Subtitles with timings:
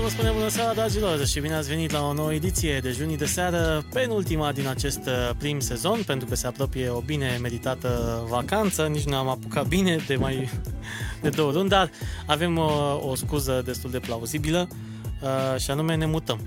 [0.00, 2.90] Să vă spunem bună seara, dragilor, și bine ați venit la o nouă ediție de
[2.90, 7.38] Junii de Seară, penultima din acest uh, prim sezon, pentru că se apropie o bine
[7.40, 10.50] meritată vacanță, nici nu am apucat bine de mai
[11.22, 11.90] de două luni, dar
[12.26, 12.70] avem o,
[13.08, 14.68] o scuză destul de plauzibilă
[15.22, 16.40] uh, și anume ne mutăm.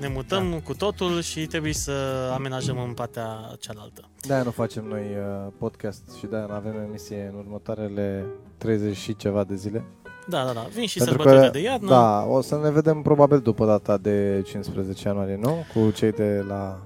[0.00, 0.60] Ne mutăm da.
[0.60, 1.92] cu totul și trebuie să
[2.34, 4.08] amenajăm în partea cealaltă.
[4.20, 8.26] De-aia nu facem noi uh, podcast și de-aia nu avem emisie în următoarele
[8.58, 9.84] 30 și ceva de zile.
[10.28, 10.66] Da, da, da.
[10.72, 11.88] Vin și Pentru sărbătorile că, de iarnă.
[11.88, 15.64] Da, o să ne vedem probabil după data de 15 ianuarie, nu?
[15.74, 16.78] Cu cei de la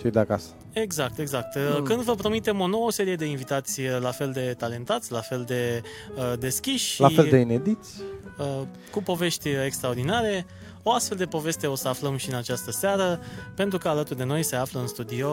[0.00, 0.48] cei de acasă.
[0.72, 1.56] Exact, exact.
[1.56, 1.84] Mm.
[1.84, 5.82] Când vă promitem o nouă serie de invitații la fel de talentați, la fel de
[6.16, 8.02] uh, deschiși La și fel de inediți.
[8.38, 10.46] uh, cu povești extraordinare,
[10.88, 13.20] o astfel de poveste o să aflăm și în această seară,
[13.54, 15.28] pentru că alături de noi se află în studio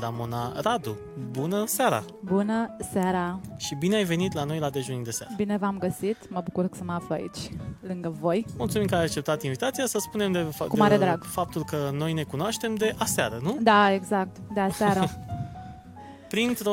[0.00, 0.96] Ramona Radu.
[1.30, 2.04] Bună seara!
[2.24, 3.40] Bună seara!
[3.56, 5.32] Și bine ai venit la noi la dejunii de seară.
[5.36, 7.38] Bine v-am găsit, mă bucur să mă aflu aici,
[7.80, 8.46] lângă voi.
[8.56, 11.24] Mulțumim că ai acceptat invitația, să spunem de, fa- Cu mare de drag.
[11.24, 13.58] faptul că noi ne cunoaștem de aseară, nu?
[13.60, 15.04] Da, exact, de aseară.
[16.30, 16.72] Printr-o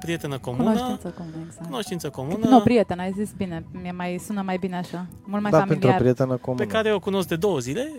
[0.00, 0.62] prietenă comună.
[0.62, 1.66] Cunoștință comună, exact.
[1.66, 2.46] Cunoștință comună.
[2.48, 5.76] Nu, prieten, ai zis bine, mi mai sună mai bine așa, mult mai da, pentru
[5.76, 6.00] o familiar.
[6.00, 6.64] prietenă comună.
[6.64, 7.90] pe care o cunosc de două zile.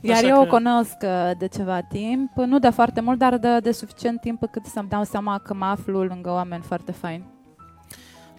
[0.00, 3.36] Iar Așa eu o că- cunosc uh, de ceva timp, nu de foarte mult, dar
[3.38, 7.24] de, de suficient timp cât să-mi dau seama că mă aflu lângă oameni foarte faini.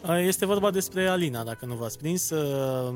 [0.07, 2.29] Este vorba despre Alina, dacă nu v-ați prins.
[2.29, 2.95] Uh,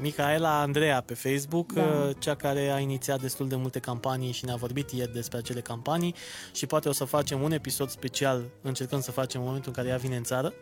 [0.00, 1.82] Micaela Andreea pe Facebook, Da.
[1.82, 5.60] uh, cea care a inițiat destul de multe campanii și ne-a vorbit ieri despre acele
[5.60, 6.14] campanii
[6.52, 9.92] și poate o să facem un episod special, încercăm să facem în momentul în care
[9.92, 10.52] ea vine în țară,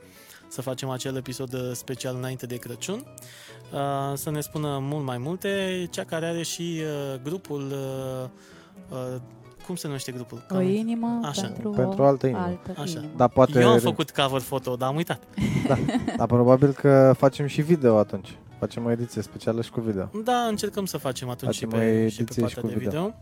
[0.48, 3.04] să facem acel episod uh, special înainte de Crăciun,
[3.72, 3.78] uh,
[4.14, 6.80] să ne spună mult mai multe, cea care are și
[7.12, 8.28] uh, grupul, uh,
[9.14, 9.20] uh,
[9.70, 10.42] cum se numește grupul?
[10.50, 11.42] O inimă Așa.
[11.42, 12.42] pentru, Pentru o altă inimă.
[12.42, 12.98] altă Așa.
[12.98, 13.12] inimă.
[13.16, 15.22] Da, poate, Eu am făcut cover foto, dar am uitat.
[15.68, 15.76] da,
[16.16, 18.38] dar probabil că facem și video atunci.
[18.58, 20.10] Facem o ediție specială și cu video.
[20.24, 22.68] Da, încercăm să facem atunci și Facem o pe, și pe ediție și partea cu
[22.78, 23.00] de video.
[23.00, 23.14] video.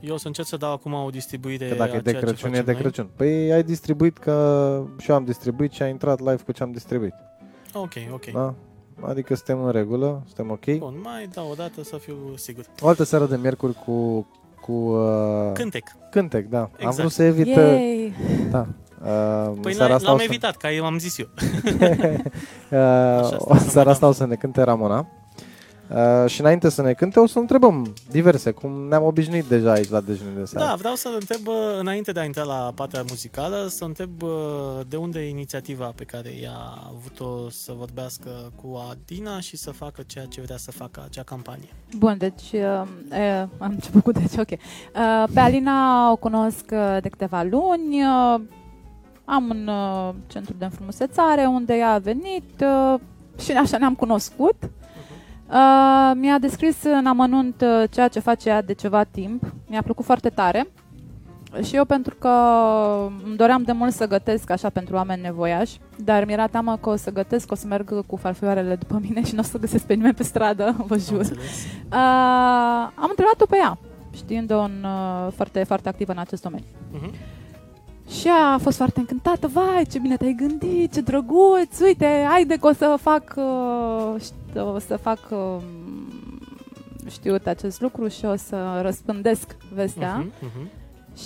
[0.00, 2.22] Eu o să încerc să dau acum o distribuire Că dacă a e de ceea
[2.22, 2.80] ce Crăciun, e facem de noi.
[2.80, 3.10] Crăciun.
[3.16, 4.34] Păi ai distribuit că
[4.98, 7.14] și eu am distribuit și a intrat live cu ce am distribuit.
[7.74, 8.24] Ok, ok.
[8.32, 8.54] Da?
[9.00, 10.78] Adică suntem în regulă, suntem ok.
[10.78, 12.64] Bun, mai dau o dată să fiu sigur.
[12.80, 14.26] O altă seară de miercuri cu,
[14.60, 15.84] cu uh, Cântec.
[16.10, 16.58] cântec, da.
[16.58, 16.96] Am Exact.
[16.96, 17.46] vrut să evit...
[17.46, 18.12] uh, Yay!
[18.50, 18.66] Da.
[19.04, 21.26] Uh, Păi seara l- asta o l-am să- evitat, ca eu am zis eu.
[22.70, 22.78] uh,
[23.20, 24.08] asta, o- să mai seara asta dăm.
[24.08, 25.06] o să ne cânte Ramona.
[25.94, 29.88] Uh, și înainte să ne cânte o să întrebăm diverse, cum ne-am obișnuit deja aici
[29.88, 30.66] la dejunul de seară.
[30.66, 34.30] Da, vreau să întreb, uh, înainte de a intra la partea muzicală, să întreb uh,
[34.88, 39.70] de unde e inițiativa pe care ea a avut-o să vorbească cu Adina și să
[39.70, 41.68] facă ceea ce vrea să facă acea campanie.
[41.98, 42.60] Bun, deci uh,
[43.10, 44.50] uh, am început cu deci, ok.
[44.50, 48.02] Uh, pe Alina o cunosc uh, de câteva luni.
[48.02, 48.40] Uh,
[49.24, 53.00] am un uh, centru de înfrumusețare unde ea a venit uh,
[53.38, 54.70] și așa ne-am cunoscut.
[55.50, 59.42] Uh, mi-a descris în amănunt uh, ceea ce face ea de ceva timp.
[59.68, 60.66] Mi-a plăcut foarte tare.
[61.62, 62.28] Și eu pentru că
[63.24, 66.96] îmi doream de mult să gătesc așa pentru oameni nevoiași, dar mi-era teamă că o
[66.96, 69.94] să gătesc, o să merg cu farfioarele după mine și nu o să găsesc pe
[69.94, 71.18] nimeni pe stradă, vă Am jur.
[71.18, 71.44] înțeles?
[71.92, 73.78] Uh, am întrebat-o pe ea,
[74.14, 76.66] știind-o în, uh, foarte, foarte activă în acest domeniu.
[76.92, 77.10] Mhm.
[78.10, 82.54] Și ea a fost foarte încântată, vai, ce bine te-ai gândit, ce drăguț, uite, haide
[82.56, 85.56] că o să fac, uh, șt- o să fac, uh,
[87.08, 90.16] știut acest lucru și o să răspândesc vestea.
[90.16, 90.68] Mhm, mhm.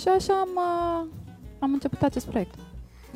[0.01, 1.07] Și așa am, uh,
[1.59, 2.55] am început acest proiect.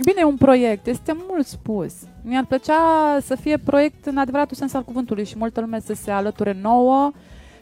[0.04, 1.94] Bine, e un proiect, este mult spus.
[2.22, 2.76] Mi-ar plăcea
[3.22, 7.12] să fie proiect în adevăratul sens al cuvântului și multă lume să se alăture nouă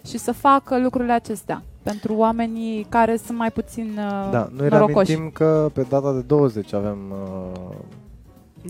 [0.06, 5.07] și să facă lucrurile acestea pentru oamenii care sunt mai puțin uh, Da, noi norocoși.
[5.12, 7.75] reamintim că pe data de 20 avem uh,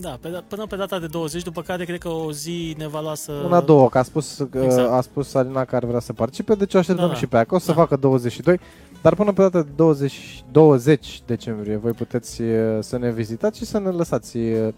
[0.00, 2.88] Da, pe, da- până pe data de 20, după care cred că o zi ne
[2.88, 3.32] va lua să...
[3.46, 4.90] una, două, că a spus, uh, Exact.
[4.92, 7.18] a spus Alina că ar vrea să participe, deci o așteptăm Da, da.
[7.18, 7.74] și pe ea, că o să Da.
[7.78, 8.60] facă 22,
[9.02, 12.48] dar până pe data de 20, 20 decembrie voi puteți uh,
[12.80, 14.68] să ne vizitați și să ne lăsați uh,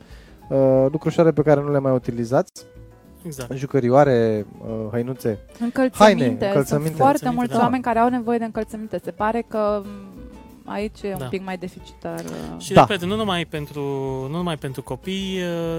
[0.48, 2.64] uh, lucrușoare pe care nu le mai utilizați,
[3.22, 3.52] Exact.
[3.52, 5.38] jucărioare, uh, hăinuțe.
[5.60, 5.96] Încălțăminte.
[6.04, 6.64] Haine, încălțăminte.
[6.66, 7.58] Sunt foarte Încălțăminte, mulți da.
[7.60, 9.00] oameni care au nevoie de încălțăminte.
[9.04, 9.88] Se pare că m,
[10.64, 11.24] aici e Da.
[11.24, 12.20] un pic mai deficitar.
[12.24, 12.80] uh, Și Da.
[12.84, 13.80] repet, nu numai pentru,
[14.30, 15.38] nu numai pentru copii,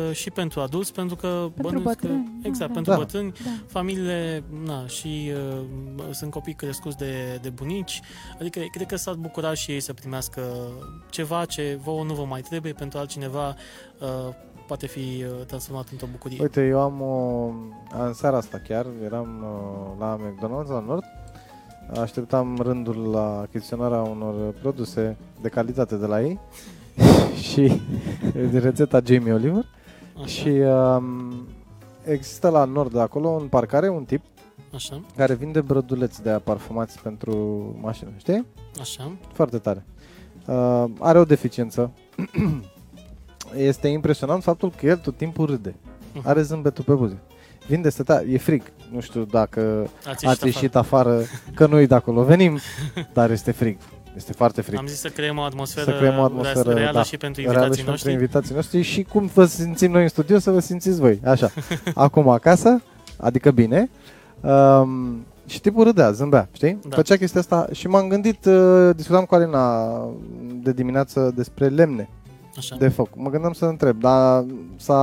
[0.10, 2.98] uh, și pentru adulți, pentru că bănuiesc bătrâni, că, exact, da, pentru da.
[2.98, 3.50] bătrâni, Da.
[3.68, 5.64] familiile, na, și uh,
[6.12, 8.02] sunt copii crescuți de, de bunici,
[8.40, 10.42] adică cred că s-ar bucura și ei să primească
[11.10, 13.56] ceva ce vouă nu vă mai trebuie, pentru altcineva
[14.00, 14.34] uh,
[14.68, 15.00] poate fi
[15.40, 16.38] uh, transformat într-o bucurie.
[16.42, 17.46] Uite, eu am o...
[18.06, 21.04] În seara asta chiar, eram uh, la McDonald's la Nord,
[22.00, 26.40] așteptam rândul la achiziționarea unor produse de calitate de la ei
[27.50, 27.82] și
[28.52, 29.66] de rețeta Jamie Oliver
[30.16, 30.26] Așa.
[30.26, 31.34] și um,
[32.04, 34.22] există la Nord acolo în parcare un tip
[34.74, 37.36] Așa, care vinde brăduleți de aia parfumați pentru
[37.82, 38.46] mașină, știi?
[38.80, 39.12] așa.
[39.34, 39.86] Foarte tare.
[40.48, 41.92] Uh, are o deficiență.
[43.56, 45.76] este impresionant faptul că el tot timpul râde.
[46.14, 46.28] Mhm.
[46.28, 47.20] Are zâmbetul pe buze.
[47.68, 48.62] Vinde stătea, e frig.
[48.92, 51.22] Nu știu dacă Ați ați ieșit afară,
[51.54, 52.60] că nu-i de acolo venim,
[53.14, 53.78] dar este frig.
[54.16, 54.78] Este foarte frig.
[54.78, 57.56] Am zis să creăm o atmosferă, Să creăm o atmosferă, reală da, și pentru Reală
[57.58, 58.12] invitații și pentru noștri.
[58.12, 61.20] invitații noștri și cum vă simțim noi în studio să vă simțiți voi.
[61.26, 61.52] Așa.
[61.96, 62.82] Acum acasă,
[63.18, 63.90] adică bine.
[64.42, 66.80] Um, și tipul râdea, zâmbea, știi?
[66.88, 66.96] Da.
[66.96, 69.88] Făcea chestia asta și m-am gândit, uh, discutam cu Alina
[70.62, 72.10] de dimineață despre lemne
[72.58, 72.76] Așa.
[72.76, 73.10] de foc.
[73.16, 74.46] Mă gândeam să întreb, dar
[74.76, 74.94] s-a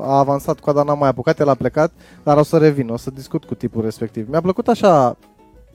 [0.00, 1.92] a avansat coada, n-am mai apucat, el a plecat,
[2.22, 4.28] dar o să revin, o să discut cu tipul respectiv.
[4.28, 5.16] Mi-a plăcut așa,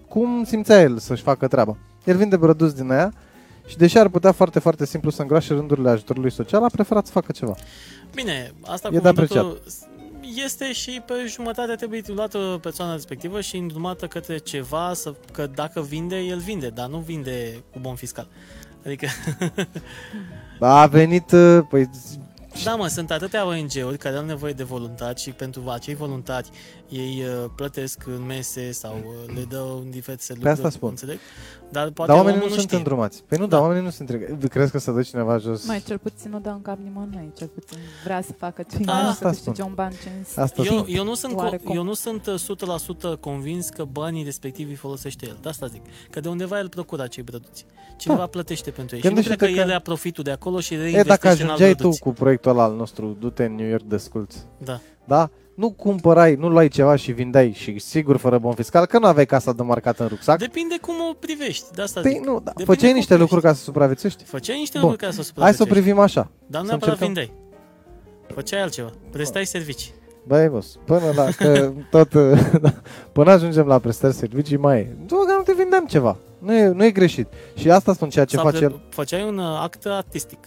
[0.08, 1.78] cum simțea el să-și facă treaba.
[2.04, 3.14] El vinde produs din aia
[3.66, 7.12] și deși ar putea foarte, foarte simplu să îngroașe rândurile ajutorului social, a preferat să
[7.12, 7.56] facă ceva.
[8.14, 9.62] Bine, asta E cu de vânătul
[10.46, 15.82] este și pe jumătate trebuie luată persoana respectivă și îndrumată către ceva, să, că dacă
[15.82, 18.28] vinde, el vinde, dar nu vinde cu bon fiscal.
[18.86, 19.08] Adică,
[20.60, 21.90] A venit, uh, păi,
[22.64, 26.50] da mă, sunt atâtea ONG-uri care au nevoie de voluntari și pentru acei voluntari
[26.90, 30.90] ei uh, plătesc în mese sau uh, le dau în diverse lucruri, asta spun.
[30.90, 31.20] înțeleg?
[31.76, 32.78] Dar poate dar oamenii omul nu nu sunt știe.
[32.78, 33.24] îndrumați.
[33.28, 33.50] Păi nu, Da.
[33.56, 34.48] dar oamenii nu sunt întregați.
[34.48, 35.66] Crezi că să dă cineva jos?
[35.68, 38.92] Mai cel puțin nu dă în cap nimănui, cel puțin vrea să facă ceva, Da,
[39.02, 39.66] să asta câștige spun.
[39.70, 40.38] un ban cinstit.
[40.38, 40.86] Asta Eu, spun.
[40.96, 41.76] eu, nu sunt, co- Oarecum.
[41.76, 45.38] eu nu sunt uh, 100% convins că banii respectivi îi folosește el.
[45.42, 45.82] De asta zic.
[46.10, 47.66] Că de undeva el procură acei produți.
[47.98, 48.26] Cineva Da.
[48.28, 49.02] plătește pentru ei.
[49.02, 51.28] Și nu Gândește-te cred că, că- el ia profitul de acolo și E, reinvestește dacă
[51.28, 52.00] în alt ajungeai tu produs.
[52.00, 54.38] cu proiectul ăla al nostru, du-te în New York, desculți.
[54.58, 54.80] Da.
[55.08, 55.30] Da?
[55.56, 59.26] Nu cumpărai, nu luai ceva și vindeai și sigur fără bon fiscal, că nu aveai
[59.26, 60.38] casa de marcat în rucsac.
[60.40, 61.66] Depinde cum o privești.
[61.74, 62.20] De asta Păi zic.
[62.26, 62.40] nu, da.
[62.40, 63.22] Depinde făceai cum niște privești.
[63.34, 64.24] lucruri ca să supraviețuiești?
[64.24, 64.90] Făceai niște Bun.
[64.90, 65.74] lucruri ca să Hai să o supraviețuiești.
[65.82, 66.32] privim așa.
[66.48, 67.14] Dar nu să neapărat încercăm.
[67.14, 67.32] vindeai.
[68.36, 68.90] Făceai altceva.
[69.12, 69.94] Prestai servicii.
[70.28, 72.14] Băi, boss, până la că tot,
[72.66, 72.74] da,
[73.12, 74.96] până ajungem la prestări servicii mai e.
[75.08, 76.18] Tu că nu te vindeam ceva.
[76.40, 77.28] Nu e, nu e greșit.
[77.56, 78.82] Și asta spun ceea ce Sau face pre- el.
[78.90, 80.40] Făceai un uh, act artistic.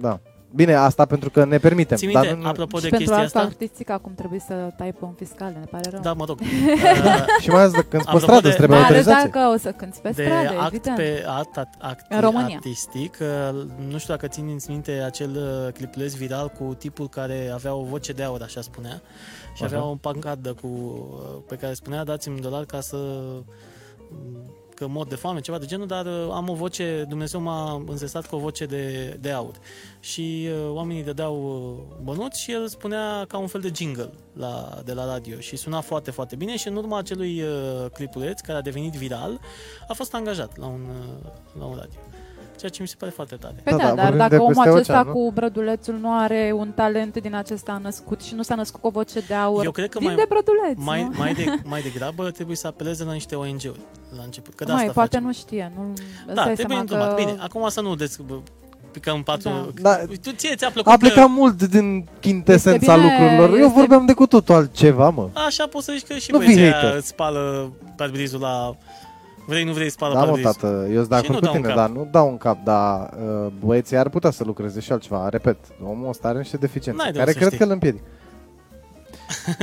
[0.00, 0.20] Da.
[0.54, 1.96] Bine, asta pentru că ne permitem.
[1.96, 3.50] Ții minte, dar nu, apropo și de pentru chestia asta asta?
[3.50, 6.00] artistic acum trebuie să tai pe un fiscal, ne pare rău.
[6.00, 6.40] Da, mă rog.
[6.40, 6.46] Uh,
[7.42, 9.30] și mai ales de când pe Apropo stradă de- îți trebuie Mai ales autorizație.
[9.40, 10.96] dacă o să cânti pe de stradă, act evident.
[10.96, 12.54] pe act, act, act În România.
[12.54, 13.16] artistic.
[13.20, 13.60] uh,
[13.90, 18.12] Nu știu dacă țineți minte acel uh, clipuleț viral cu tipul care avea o voce
[18.12, 19.00] de aur, așa spunea,
[19.54, 19.64] și Așa.
[19.64, 22.96] avea o pancadă cu, uh, pe care spunea dați-mi dolar ca să
[24.74, 28.26] că mod de foame, ceva de genul, dar uh, am o voce, Dumnezeu m-a înzestrat
[28.26, 29.54] cu o voce de, de aur.
[30.00, 34.80] Și uh, oamenii dădeau uh, bănuți și el spunea ca un fel de jingle la,
[34.84, 38.58] de la radio și suna foarte, foarte bine și în urma acelui uh, clipuleț care
[38.58, 39.40] a devenit viral,
[39.88, 42.00] a fost angajat la un, uh, la un radio.
[42.58, 43.54] Ceea ce mi se pare foarte tare.
[43.64, 45.12] Păi Da, da, da, dar vorbim dacă de omul peste acesta ocean, nu?
[45.12, 48.90] cu brădulețul nu are un talent din acesta născut și nu s-a născut cu o
[48.90, 51.12] voce de aur, Eu cred că vinde mai- brăduleț, Mai, nu?
[51.18, 53.80] mai, de, mai degrabă trebuie să apeleze la niște ONG-uri
[54.16, 54.54] la început.
[54.54, 55.26] Că de mai, asta poate facem.
[55.26, 57.08] nu știe, nu îți Da, dai trebuie seama îndrumat.
[57.08, 57.14] că...
[57.14, 58.34] Bine, acum să nu des, bă,
[58.90, 59.72] picăm patru...
[59.80, 59.96] Da.
[59.96, 63.48] Tu ție ți-a plăcut A că- plecat mult din chintesența Este bine, lucrurilor.
[63.58, 65.28] Eu este- vorbeam de cu totul altceva, mă.
[65.32, 66.88] Așa poți să zici că și Nu fii băieții hater.
[66.88, 68.76] aia îți spală parbrizul la...
[69.46, 70.52] Vrei, nu vrei, spală Da, mă, parbrizul.
[70.52, 71.76] tată, eu sunt de Și acord nu cu dau un tine, cap.
[71.76, 73.10] dar nu dau un cap, dar
[73.44, 75.28] uh, băieții ar putea să lucreze și altceva.
[75.28, 77.58] Repet, omul ăsta are niște deficiențe, N-ai de care unde să cred știi.
[77.58, 78.02] că îl împiedic.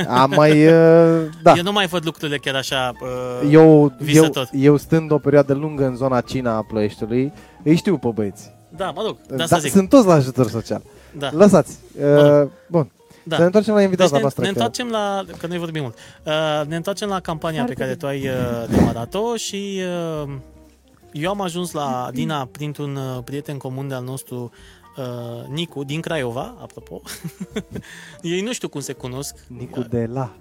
[0.21, 2.91] Am mai, uh, da, Eu nu mai văd lucrurile chiar așa...
[3.01, 4.49] Uh, eu, eu, visător.
[4.51, 7.33] eu stând o perioadă lungă în zona Cina a Ploieștiului,
[7.63, 8.51] îi știu pe băieți.
[8.75, 9.71] Da, mă rog, de Da, asta zic.
[9.71, 10.81] sunt toți la ajutor social.
[11.17, 11.77] Da, Lăsați.
[12.01, 12.91] Uh, bun,
[13.23, 13.35] da.
[13.35, 14.41] să ne întoarcem la invitata Deci ne, noastră.
[14.41, 17.79] ne că- întoarcem la, că noi vorbim mult, uh, ne întoarcem la campania Foarte pe
[17.85, 18.11] care bine.
[18.21, 19.81] tu ai uh, demarat-o și
[20.25, 20.33] uh,
[21.11, 24.51] eu am ajuns la Dina printr-un uh, prieten comun de-al nostru,
[24.97, 27.01] uh, Nicu, din Craiova, apropo.
[28.21, 29.35] Ei nu știu cum se cunosc.
[29.47, 30.33] Nicu de la.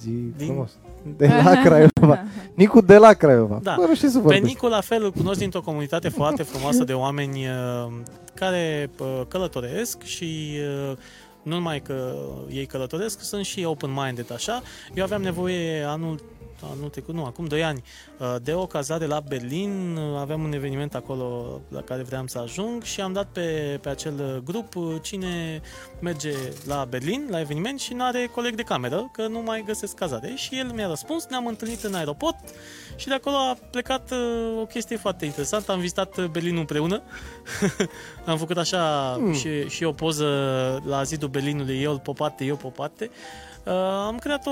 [0.00, 0.70] Zi Din- frumos.
[1.16, 2.24] De la Craiova.
[2.54, 3.58] Nicu de la Craiova.
[3.62, 3.74] Da.
[3.78, 4.42] Bă, nu știu să Pe vorbesc.
[4.44, 7.92] Nicu, la fel, îl cunosc dintr-o comunitate foarte frumoasă de oameni uh,
[8.34, 10.50] care uh, călătoresc și
[10.90, 10.96] uh,
[11.42, 12.16] nu numai că
[12.50, 14.62] ei călătoresc, sunt și open-minded așa.
[14.94, 16.20] Eu aveam nevoie anul
[16.62, 17.82] anul trecut, nu, acum 2 ani,
[18.18, 22.38] uh, de o cazare la Berlin, uh, aveam un eveniment acolo la care vreau să
[22.38, 25.60] ajung și am dat pe, pe acel uh, grup uh, cine
[26.00, 26.32] merge
[26.66, 30.32] la Berlin, la eveniment și nu are coleg de cameră, că nu mai găsesc cazare.
[30.34, 32.38] Și el mi-a răspuns, ne-am întâlnit în aeroport
[33.00, 35.72] și de acolo a plecat uh, o chestie foarte interesantă.
[35.72, 37.02] Am vizitat uh, Berlinul împreună.
[38.26, 39.32] am făcut așa Mm.
[39.32, 40.26] și, și o poză
[40.86, 43.10] la zidul Berlinului, eu pe o parte, eu pe o parte.
[43.64, 43.72] Uh,
[44.06, 44.50] am creat o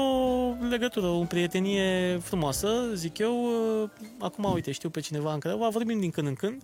[0.71, 3.45] legătură, o prietenie frumoasă, zic eu.
[3.83, 3.89] Uh,
[4.19, 6.63] acum, uite, știu pe cineva în Craiova, vorbim din când în când.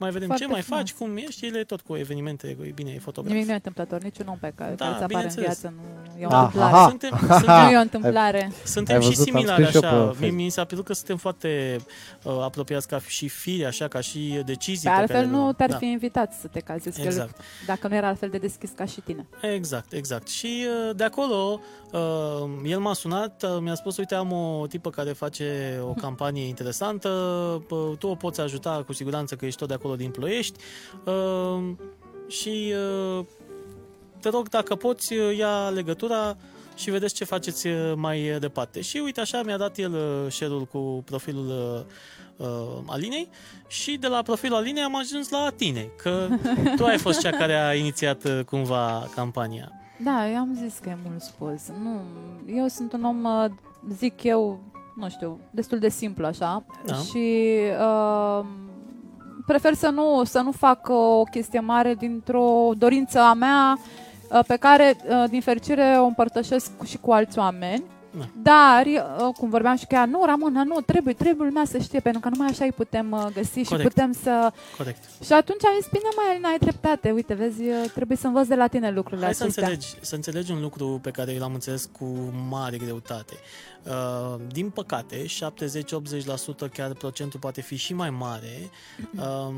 [0.00, 0.80] Mai vedem Foarte ce mai frumos.
[0.90, 3.32] faci, cum ești, el e tot cu evenimente, e bine, e fotograf.
[3.32, 5.60] Nimic nu e întâmplător, niciun om pe care, Da, care îți apare în bineînțeles.
[5.60, 6.74] viață nu e o Ah, întâmplare.
[6.74, 6.88] aha.
[6.88, 8.52] Suntem, Nu suntem, e o întâmplare.
[8.64, 9.96] suntem Ai și văzut, am similari scris și eu pe așa.
[9.96, 10.32] Facebook.
[10.32, 11.76] Mie mi s-a părut că suntem foarte
[12.22, 14.88] uh, apropiați ca și firi, așa, ca și decizii.
[14.88, 15.54] Pe pe altfel care le nu luăm.
[15.54, 15.76] te-ar Da.
[15.76, 16.88] fi invitat să te cazi.
[16.88, 17.06] Exact.
[17.06, 17.36] Exact.
[17.66, 19.26] Dacă nu era altfel de deschis ca și tine.
[19.54, 20.28] Exact, exact.
[20.28, 21.60] Și uh, de acolo,
[21.92, 22.00] uh,
[22.64, 27.08] el m-a sunat, uh, mi-a spus, uite, am o tipă care face o campanie interesantă,
[27.70, 30.58] uh, tu o poți ajuta cu siguranță că ești tot de acolo din Ploiești
[31.04, 31.70] uh,
[32.28, 32.74] și
[33.18, 33.24] uh,
[34.20, 36.36] te rog, dacă poți, uh, ia legătura
[36.74, 38.80] și vedeți ce faceți uh, mai departe.
[38.80, 41.46] Și uite așa mi-a dat el uh, share-ul cu profilul
[42.38, 43.28] uh, uh, Alinei
[43.68, 46.28] și de la profilul Alinei am ajuns la tine, că
[46.76, 49.72] tu ai fost cea care a inițiat uh, cumva campania.
[50.04, 51.60] Da, eu am zis că e mult spus.
[51.82, 52.00] Nu,
[52.56, 53.44] eu sunt un om, uh,
[53.92, 54.60] zic eu,
[54.96, 56.94] nu știu, destul de simplu așa Da.
[56.94, 58.44] și uh,
[59.50, 63.78] prefer să nu, să nu fac uh, o chestie mare dintr-o dorință a mea
[64.32, 67.82] uh, pe care, uh, din fericire, o împărtășesc cu- și cu alți oameni.
[68.10, 68.28] Da.
[68.42, 72.00] Dar, uh, cum vorbeam și cu ea, nu, Ramona, nu, trebuie, trebuie lumea să știe,
[72.00, 73.88] pentru că numai așa îi putem uh, găsi și Corect.
[73.88, 74.52] putem să...
[74.76, 75.02] Corect.
[75.24, 78.46] Și atunci am zis, bine, mai Alina, ai dreptate, uite, vezi, uh, trebuie să învăț
[78.46, 79.68] de la tine lucrurile Hai să acestea.
[79.68, 83.34] înțelegi, să înțelegi un lucru pe care l-am înțeles cu mare greutate.
[83.82, 88.70] Uh, din păcate, 70-80%, chiar procentul poate fi și mai mare,
[89.26, 89.54] um,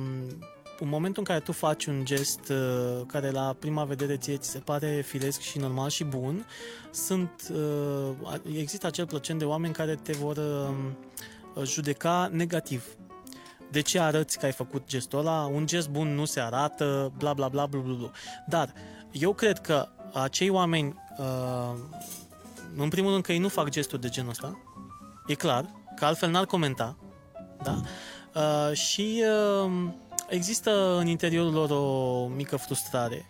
[0.79, 4.50] în momentul în care tu faci un gest uh, care la prima vedere ție ți
[4.50, 6.47] se pare firesc și normal și bun,
[6.91, 12.85] sunt, uh, există acel procent de oameni care te vor uh, judeca negativ.
[13.71, 15.50] De ce arăți că ai făcut gestul ăla?
[15.52, 17.95] Un gest bun nu se arată, bla bla bla bla bla.
[17.95, 18.11] bla.
[18.47, 18.73] Dar
[19.11, 21.75] eu cred că acei oameni, uh,
[22.76, 24.59] în primul rând că ei nu fac gesturi de genul ăsta,
[25.26, 26.97] e clar, că altfel n-ar comenta,
[27.62, 27.81] da?
[28.35, 29.25] Uh, și
[29.64, 29.73] uh,
[30.29, 33.26] există în interiorul lor o mică frustrare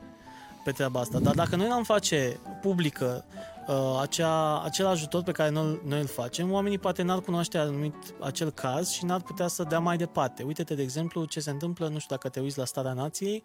[0.64, 1.18] pe treaba asta.
[1.18, 3.24] Dar dacă noi l-am face publică
[3.66, 7.94] uh, acea, acel ajutor pe care noi, noi îl facem, oamenii poate n-ar cunoaște anumit
[8.20, 10.42] acel caz și n-ar putea să dea mai departe.
[10.42, 13.42] Uite-te, de exemplu, ce se întâmplă, nu știu dacă te uiți la Starea Nației,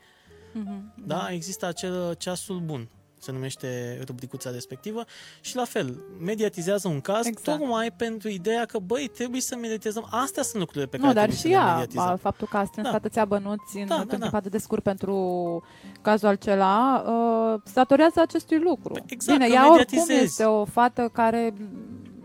[0.51, 1.27] Mhm, da?
[1.31, 2.87] Există acel ceasul bun,
[3.19, 5.03] se numește rubricuța respectivă
[5.41, 7.57] și la fel, mediatizează un caz Exact.
[7.59, 10.07] tocmai pentru ideea că, băi, trebuie să mediatizăm.
[10.11, 12.03] Astea sunt lucrurile pe Nu, care dar trebuie și să le ea, mediatizăm.
[12.11, 12.93] a, faptul că a strâns Da.
[12.93, 14.27] atâția bănuți în Da, da, da, da.
[14.29, 15.63] da, de discurs pentru
[16.01, 18.93] cazul acela, uh, se datorează acestui lucru.
[18.93, 20.23] Păi exact, bine, că ea oricum mediatizezi.
[20.23, 21.53] este o fată care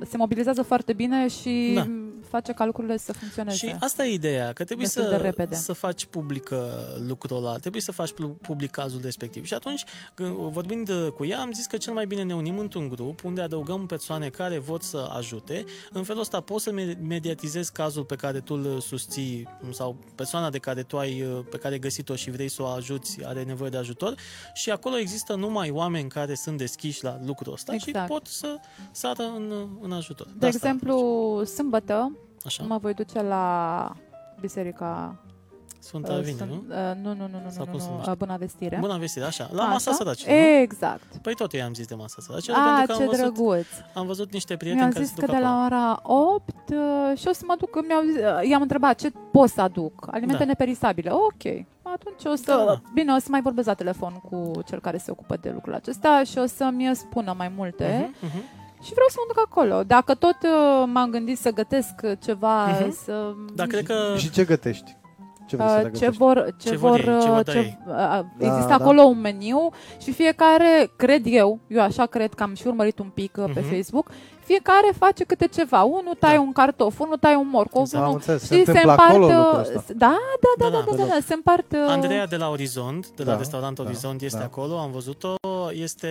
[0.08, 1.86] se mobilizează foarte bine și Da.
[2.32, 3.56] Face ca lucrurile să funcționeze.
[3.56, 5.54] Și asta e ideea, că trebuie Destul de să, repede.
[5.54, 6.70] să faci publică
[7.08, 9.44] lucrul ăla, trebuie să faci pu- public cazul respectiv.
[9.46, 9.84] Și atunci,
[10.14, 13.24] când- vorbind uh, cu ea, am zis că cel mai bine ne unim într-un grup
[13.24, 15.64] unde adăugăm persoane care vor să ajute.
[15.92, 20.50] În felul ăsta poți să me- mediatizezi cazul pe care tu îl susții sau persoana
[20.50, 23.42] de care tu ai, uh, pe care ai găsit-o și vrei să o ajuți, are
[23.42, 24.14] nevoie de ajutor
[24.54, 28.08] și acolo există numai oameni care sunt deschiși la lucrul ăsta și Exact.
[28.08, 28.56] pot să
[28.90, 30.26] sară în, în ajutor.
[30.38, 30.96] de exemplu,
[31.44, 33.92] sâmbătă Așa, mă voi duce la
[34.40, 35.16] biserica
[35.78, 36.62] Sfânta uh, Vine, Sfânt- nu?
[36.68, 38.10] uh, nu, nu, nu, nu, Sau nu, cum se nu, numește?
[38.10, 38.76] uh, Bună Vestire.
[38.80, 39.70] Bună vestire, așa, la Așa?
[39.72, 40.42] masa săracilor, nu?
[40.44, 41.16] Exact.
[41.22, 43.66] Păi tot eu am zis de masa săracilor, A, pentru că ce am văzut, drăguț.
[43.94, 45.58] am văzut niște prieteni Mi-au care zis se că duc de acolo.
[45.60, 49.10] la ora 8 uh, și o să mă duc, mi-au, zis- uh, i-am întrebat ce
[49.32, 50.44] pot să aduc, alimente Da.
[50.44, 51.10] neperisabile.
[51.10, 51.44] Ok,
[51.82, 52.80] atunci o să, Da.
[52.94, 56.22] bine, o să mai vorbesc la telefon cu cel care se ocupă de lucrul acesta
[56.24, 58.42] și o să-mi spună mai multe Mhm, mhm.
[58.82, 59.82] Și vreau să mă duc acolo.
[59.82, 62.90] Dacă tot uh, m-am gândit să gătesc ceva, Mhm.
[63.04, 63.32] să...
[63.54, 64.96] Dar cred că Și ce gătești?
[65.46, 66.16] Ce vrei să Uh, le ce gătești?
[66.16, 67.78] vor, ce, Ce vor vor, ei, ce uh, vor da ce, ei.
[67.86, 68.74] uh, există da.
[68.74, 69.70] acolo un meniu
[70.00, 73.60] și fiecare, cred eu, eu așa cred că am și urmărit un pic uh, pe
[73.60, 73.74] Mhm.
[73.74, 74.10] Facebook,
[74.44, 75.82] fiecare face câte ceva.
[75.82, 76.40] Unul taie Da.
[76.40, 78.02] un cartof, unul taie un morcov, Exact.
[78.02, 78.14] Am unul...
[78.20, 79.10] înțeles, se Știi, se întâmplă împart...
[79.10, 79.92] acolo uh, lucrul ăsta.
[79.96, 80.96] Da, da, da, Da, da, da.
[80.96, 81.72] da, da, da, se împart...
[81.72, 84.44] uh, Andreea de la Orizont, de la Da, restaurant da, Orizont, este da.
[84.44, 85.34] acolo, am văzut-o.
[85.72, 86.08] Este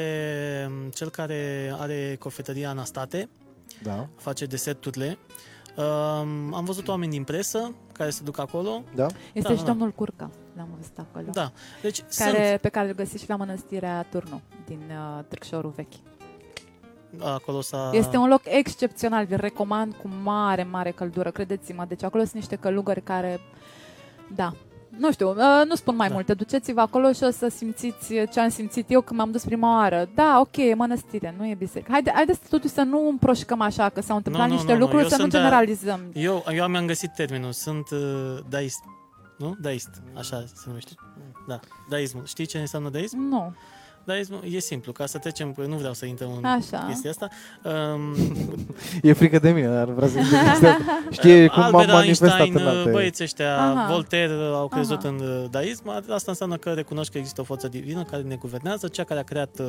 [0.69, 3.29] mm, cel care are cofetăria Anastate,
[3.83, 5.17] Da, face deserturile.
[5.75, 8.83] Um, am văzut oameni din presă care se duc acolo.
[8.95, 9.05] da.
[9.33, 9.67] Este da, și da.
[9.67, 11.25] domnul Curca, l-am văzut acolo.
[11.31, 15.73] Da, deci Care, sunt pe care îl găsiți și la mănăstirea Turnu, din uh, Târgșorul
[15.75, 15.93] vechi.
[17.19, 17.89] Acolo s-a...
[17.93, 21.85] Este un loc excepțional, vi recomand cu mare, mare căldură, credeți-mă.
[21.87, 23.39] Deci acolo sunt niște călugări care,
[24.35, 24.53] da,
[24.97, 26.13] nu știu, uh, nu spun mai Da.
[26.13, 26.33] multe.
[26.33, 30.09] Duceți-vă acolo și o să simțiți ce am simțit eu când m-am dus prima oară.
[30.15, 31.91] Da, ok, e mănăstire, nu e biserică.
[31.91, 35.03] Haide, haideți totuși să nu împroșcăm așa, că s-au întâmplat nu, niște nu, nu, lucruri,
[35.03, 35.99] eu să nu sunt de- generalizăm.
[36.13, 37.99] Eu, eu mi-am găsit termenul, sunt uh,
[38.49, 38.79] daist.
[39.37, 39.55] Nu?
[39.61, 40.91] Daist, așa se numește.
[41.47, 42.25] Da, daismul.
[42.25, 43.17] Știi ce înseamnă daism?
[43.19, 43.53] Nu.
[44.03, 46.85] Daismul e simplu, ca să trecem, că nu vreau să intrăm în Așa.
[46.87, 47.27] chestia asta.
[47.63, 48.15] Um,
[49.09, 50.77] E frică de mine, dar vreau să zic chestia asta.
[51.11, 52.89] Știe cum m-am Albert manifestat Einstein, în alte...
[52.91, 53.87] băieții ăștia, Aha.
[53.91, 55.07] Voltaire au crezut Aha.
[55.07, 58.87] în uh, daism, asta înseamnă că recunoști că există o forță divină care ne guvernează,
[58.87, 59.65] cea care a creat, uh,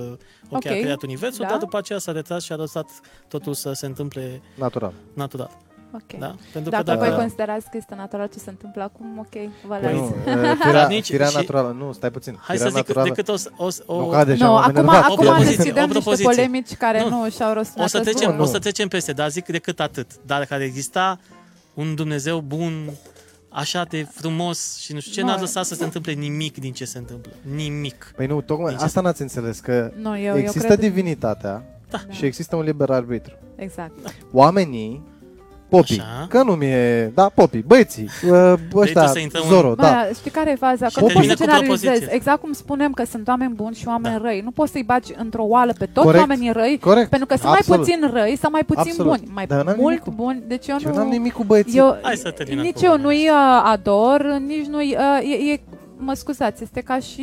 [0.49, 1.51] ok, a Ok, creat universul, da.
[1.51, 2.89] dar după aceea s-a retras și a lăsat
[3.29, 4.93] totul să se întâmple Natural.
[5.15, 5.51] natural.
[5.95, 6.19] Ok.
[6.19, 6.35] Da?
[6.53, 7.21] Pentru Dacă, că voi dacă...
[7.21, 9.33] considerați că este natural ce se întâmplă acum, ok,
[9.67, 9.93] vă Păi las.
[9.93, 10.05] nu,
[10.51, 12.39] uh, firea, nici- firea și- naturală, nu, stai puțin.
[12.41, 14.77] Hai firea să zic, naturală, decât o, o, o, Nu, ca deja Nu, m-am acum,
[14.77, 15.03] enervat.
[15.05, 16.25] acum propoziție, decidem o niște propoziție.
[16.35, 17.09] polemici care Nu.
[17.23, 18.59] nu și-au rostul o, să trecem, Nu, o să nu.
[18.59, 20.07] trecem peste, dar zic decât atât.
[20.27, 21.19] Dar care exista
[21.75, 22.91] un Dumnezeu bun,
[23.49, 25.27] așa de frumos și nu știu ce, Nu.
[25.27, 27.33] n-a lăsat să se întâmple nimic din ce se întâmplă.
[27.55, 28.13] Nimic.
[28.17, 30.79] Păi nu, tocmai Din ce- asta n-ați înțeles, că Nu, eu, există eu cred...
[30.79, 31.99] divinitatea Da.
[32.11, 33.33] și există un liber arbitru.
[33.57, 33.93] Exact.
[34.33, 35.03] Oamenii,
[35.77, 36.27] popii, Așa.
[36.29, 39.83] că nu mi-e, da, popii, băieții, uh, ăștia, să intrăm în- Zoro, da.
[40.09, 40.89] Bă, știi care e faza?
[40.89, 41.85] Și Că nu poți termină să cu generalizezi.
[41.85, 42.15] propoziție.
[42.15, 44.21] Exact cum spunem că sunt oameni buni și oameni Da.
[44.29, 44.41] răi.
[44.45, 46.19] Nu poți să-i bagi într-o oală pe toți Corect.
[46.29, 47.69] oamenii răi, Corect, pentru că sunt absolut.
[47.69, 49.11] mai puțin răi sau mai puțin Absolut.
[49.19, 49.31] buni.
[49.35, 50.43] Mai Dar n-am mult nimic cu- buni.
[50.47, 50.97] Deci eu Eu nu...
[50.97, 51.79] n-am nimic cu băieții.
[51.79, 54.97] Eu, Hai să terminăm nici cu eu oamenii nu-i uh, ador, nici nu-i...
[54.99, 55.61] Uh, e, e,
[56.05, 57.23] mă scuzați, este ca și,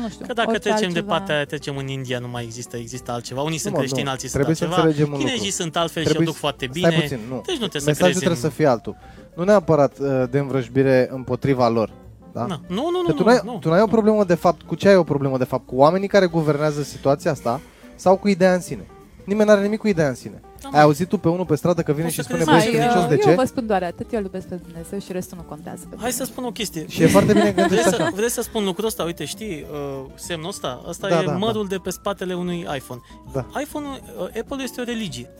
[0.00, 1.06] nu știu, Că dacă orice trecem de altceva.
[1.16, 3.40] partea aia, trecem în India, nu mai există, există altceva.
[3.42, 4.10] Unii sunt mă, creștini, nu.
[4.10, 4.86] alții sunt Trebuie să altceva.
[4.86, 5.62] înțelegem un Chinezii lucru.
[5.62, 7.00] sunt altfel și o Trebuie duc să- foarte Stai bine.
[7.02, 7.34] puțin, nu.
[7.46, 8.50] Deci nu trebuie să Mesajul crezi trebuie în...
[8.50, 8.96] să fie altul.
[9.36, 11.90] Nu neapărat uh, de învrăjbire împotriva lor.
[12.32, 12.46] Da?
[12.46, 12.60] Na.
[12.66, 13.90] Nu, nu, Că nu, tu n-ai, nu, tu n-ai o nu.
[13.90, 15.66] problemă de fapt, cu ce ai o problemă de fapt?
[15.66, 17.60] Cu oamenii care guvernează situația asta
[17.94, 18.86] sau cu ideea în sine?
[19.24, 20.40] Nimeni n-are nimic cu ideea în sine.
[20.62, 20.76] Da, mă.
[20.76, 22.58] Ai auzit tu pe unul pe stradă că vine O și să spune crezi băi,
[22.58, 23.40] mai, știi Mai, credincios uh, de eu ce?
[23.40, 25.86] vă spun doar atât, eu îl iubesc pe Dumnezeu și restul nu contează.
[25.90, 26.32] pe Hai să mine.
[26.32, 26.86] spun o chestie.
[26.88, 28.10] Și e foarte bine că Vrei gândești să, așa.
[28.14, 29.02] vrei să spun lucrul ăsta?
[29.02, 30.82] Uite, știi, uh, semnul ăsta?
[30.88, 33.00] Ăsta Da, e da, mărul de pe spatele unui iPhone.
[33.32, 33.46] Da.
[33.60, 35.30] iPhone-ul, uh, Apple este o religie.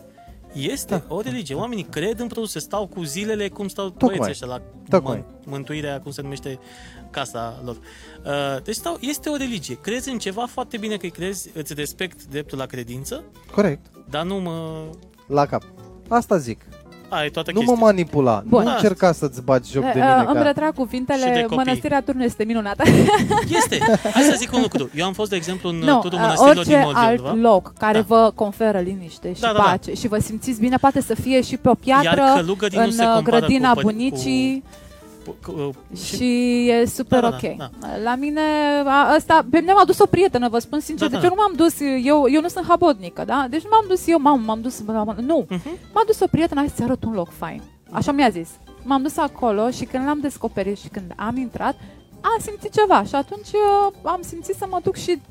[0.53, 1.15] Este Da.
[1.15, 1.55] o religie.
[1.55, 4.17] Oamenii cred în produse, stau cu zilele cum stau Tocmai.
[4.17, 5.17] băieții ăștia la Tocmai.
[5.17, 6.59] mân- mântuirea, cum se numește
[7.09, 7.75] casa lor.
[8.25, 9.77] Uh, deci stau, este o religie.
[9.81, 13.85] Crezi în ceva foarte bine că crezi, îți respect dreptul la credință, Corect.
[14.09, 14.83] dar nu mă...
[15.31, 15.61] La cap.
[16.07, 16.59] Asta zic.
[17.09, 17.85] Aia e toată Nu mă chestia.
[17.85, 18.43] manipula.
[18.47, 18.63] Bun.
[18.63, 20.23] Nu încerca să-ți bagi joc de Uh, mine.
[20.27, 20.41] Îmi Ca...
[20.41, 21.57] retrag Și de cuvintele, copii.
[21.57, 22.83] Mănăstirea Turnul este minunată.
[23.59, 23.77] Este.
[24.13, 24.89] Hai să zic un lucru.
[24.95, 27.29] Eu am fost, de exemplu, în Nu, turul uh, mănăstirilor din orice Moldova.
[27.29, 28.05] alt loc care Da.
[28.07, 29.61] vă conferă liniște și Da, da, da.
[29.63, 32.83] pace și vă simțiți bine, poate să fie și pe o piatră, Iar călugării nu
[32.83, 34.90] în se uh, compară grădina cu, păr- bunicii Cu, cu, cu,
[35.95, 37.55] și, și e super Da, da, ok.
[37.57, 37.69] da,
[38.03, 38.41] La mine,
[38.85, 41.27] a, asta, pe mine m-a dus o prietenă, vă spun sincer, Da, deci da.
[41.27, 43.45] eu nu m-am dus, eu, eu nu sunt habotnică, da?
[43.49, 44.79] Deci nu m-am dus eu, mamă, m-am dus,
[45.17, 45.69] nu, Mhm.
[45.93, 47.61] m-a dus o prietenă, hai să-ți arăt un loc fain.
[47.91, 48.49] Așa mi-a zis.
[48.83, 51.75] M-am dus acolo și când l-am descoperit și când am intrat,
[52.21, 55.21] am simțit ceva și atunci eu am simțit să mă duc și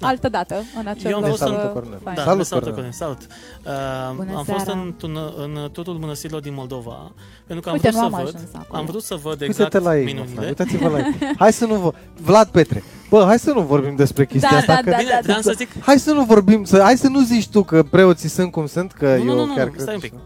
[0.00, 1.30] altă dată în acel Eu am loc.
[1.30, 1.98] fost în- uh, Cornel.
[2.04, 2.16] fain.
[2.16, 2.92] Da, Salut, salut, Cornel.
[2.92, 3.18] Cornel, salut.
[3.20, 4.80] Uh, Bună am fost seara.
[4.80, 7.12] în, în, în turul mănăstirilor din Moldova,
[7.46, 8.78] pentru că am Uite, vrut nu să am văd, ajuns acolo.
[8.80, 10.34] am vrut să văd exact Uite-te la ei, mă, minunile.
[10.34, 11.34] frate, uitați-vă la ei.
[11.42, 11.92] Hai să nu vă...
[12.20, 12.82] Vlad Petre.
[13.10, 14.74] Bă, hai să nu vorbim despre chestia Da, asta.
[14.74, 14.90] da, că...
[14.90, 16.80] da, Bine, vreau să zic, Hai să nu vorbim, să...
[16.82, 19.54] hai să nu zici tu că preoții sunt cum sunt, că Nu, eu nu, nu,
[19.54, 20.12] chiar nu, cred stai un pic.
[20.12, 20.18] Uh,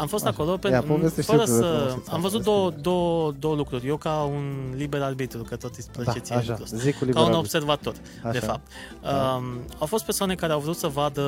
[0.00, 0.32] Am fost Așa.
[0.34, 1.62] acolo Ia, pentru, povestește fără tu de să...
[1.86, 2.50] frumusețea Am văzut asta.
[2.52, 3.86] două, două, două lucruri.
[3.86, 6.76] Eu ca un liber arbitru, că tot îți place Da, ție așa, lucrul ăsta.
[6.76, 7.34] zic cu Ca un liberal.
[7.38, 8.32] observator, Așa.
[8.32, 8.66] de fapt.
[9.02, 9.36] Da.
[9.38, 9.44] Um,
[9.78, 11.22] au fost persoane care au vrut să vadă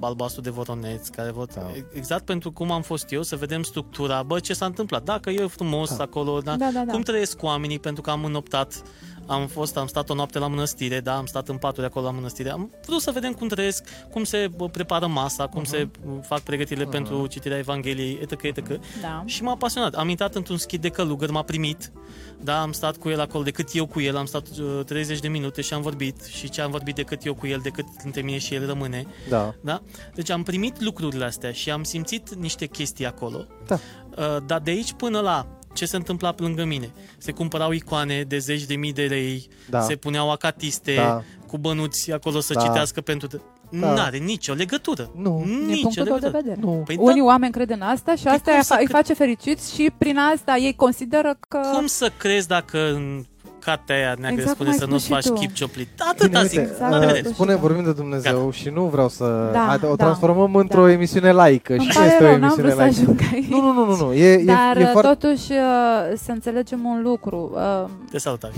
[0.00, 1.62] albastru de voroneț, care vor, Da.
[1.92, 5.46] exact pentru cum am fost eu, să vedem structura, bă, ce s-a întâmplat, dacă e
[5.46, 6.02] frumos Da.
[6.02, 6.56] acolo, da?
[6.56, 6.92] Da, da, da.
[6.92, 8.82] cum trăiesc oamenii, pentru că am înoptat,
[9.30, 12.10] am fost, am stat o noapte la mănăstire, da, am stat în paturi acolo la
[12.10, 16.12] mănăstire, am vrut să vedem cum trăiesc, cum se bă, prepară masa, cum se uh,
[16.22, 18.80] fac pregătirile pentru citirea Evangheliei, etc., etc.
[19.00, 19.22] Da.
[19.26, 19.94] Și m-a pasionat.
[19.94, 21.92] Am intrat într-un schid de călugăr, m-a primit.
[22.40, 25.28] Da, am stat cu el acolo, decât eu cu el, am stat uh, 30 de
[25.28, 26.24] minute și am vorbit.
[26.24, 29.06] Și ce am vorbit decât eu cu el, decât între mine și el rămâne.
[29.28, 29.54] Da.
[29.60, 29.82] Da?
[30.14, 33.46] Deci am primit lucrurile astea și am simțit niște chestii acolo.
[33.66, 33.74] Da.
[34.16, 36.90] Uh, dar de aici până la ce se întâmpla lângă mine?
[37.18, 39.80] Se cumpărau icoane de zeci de mii de lei, Da.
[39.80, 41.22] se puneau acatiste Da.
[41.46, 42.60] cu bănuți acolo să Da.
[42.60, 43.28] citească pentru...
[43.72, 43.92] Da.
[43.92, 45.10] N-are nicio legătură.
[45.16, 45.42] Nu.
[45.46, 46.42] Din Nicio punctul tău de legătură.
[46.42, 46.60] vedere.
[46.60, 46.82] Nu.
[46.84, 48.84] Păi Unii da, oameni cred în asta și Păi asta cum îi, să fa- îi
[48.84, 51.60] cre- face fericiți și prin asta ei consideră că...
[51.74, 53.24] cum să crezi dacă în
[53.64, 55.34] cartea aia neagră Exact spune cum ai să nu-ți spus faci și tu.
[55.34, 55.88] chip cioplit?
[56.10, 56.58] Atâta Bine, zic.
[56.58, 57.28] uite, Exact, La uh, revedere.
[57.28, 57.32] tu.
[57.32, 59.48] spune vorbim de Dumnezeu și nu vreau să...
[59.52, 60.90] Da, Haide, o da, transformăm într-o da.
[60.90, 63.00] emisiune laică Îmi și nu pare este o rău, n-am emisiune vrut să laică.
[63.00, 63.48] ajung aici.
[63.48, 64.12] Nu, nu, nu, nu, nu.
[64.12, 65.08] E, e, Dar e foarte...
[65.08, 67.50] totuși uh, să înțelegem un lucru.
[67.54, 68.52] Uh, Te salutare.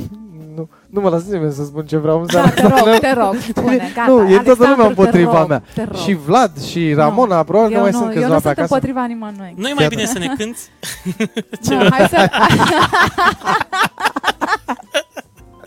[0.54, 2.84] Nu, nu mă lasă nimeni să spun ce vreau în da, seara te asta.
[2.84, 4.10] rog, te rog, spune, gata.
[4.12, 5.62] Nu, e toată lumea Alexandru, te împotriva rog, mea.
[5.74, 5.94] Te rog.
[5.96, 8.58] Și Vlad și Ramona, probabil că eu mai nu, sunt eu câțiva nu pe sunt
[8.58, 8.74] acasă.
[8.74, 9.54] împotriva nimănui.
[9.56, 9.94] Nu e mai Iată.
[9.94, 10.58] bine să ne cânti?
[11.68, 12.30] Nu, hai să...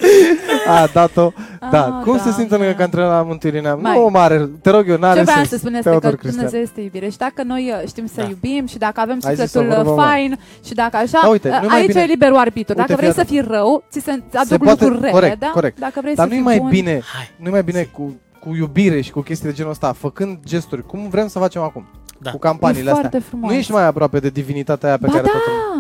[0.67, 1.31] A, dat-o.
[1.71, 2.67] Da, Ah, cum se simte Doamne.
[2.67, 3.75] lângă antrenor la Mântuirinea?
[3.75, 3.97] Mai.
[3.97, 5.49] Nu, mare, te rog eu, n-are Ce vreau sens.
[5.49, 6.35] să spun este Teodor că Cristian.
[6.45, 8.27] Dumnezeu este iubire și dacă noi uh, știm să Da.
[8.27, 10.09] iubim și dacă avem Ai zis o sufletul vorbă uh, mare.
[10.11, 12.73] fain și dacă așa, Da, uite, uh, nu mai aici bine- e liberul arbitru.
[12.77, 15.39] Uite, Dacă vrei fii să fii rău, ți se aduc Se poate- lucruri rele, corect,
[15.39, 15.47] da?
[15.53, 15.79] corect.
[15.79, 17.29] Dacă vrei Dar să nu-i fii mai bun, bine, Hai.
[17.37, 21.09] nu-i mai bine cu, cu iubire și cu chestii de genul ăsta, făcând gesturi, cum
[21.09, 21.85] vrem să facem acum,
[22.19, 22.29] Da.
[22.29, 22.99] cu e campaniile astea.
[23.09, 23.49] foarte frumos.
[23.51, 25.29] Nu ești mai aproape de divinitatea aia pe ba care da!
[25.31, 25.74] toată lumea-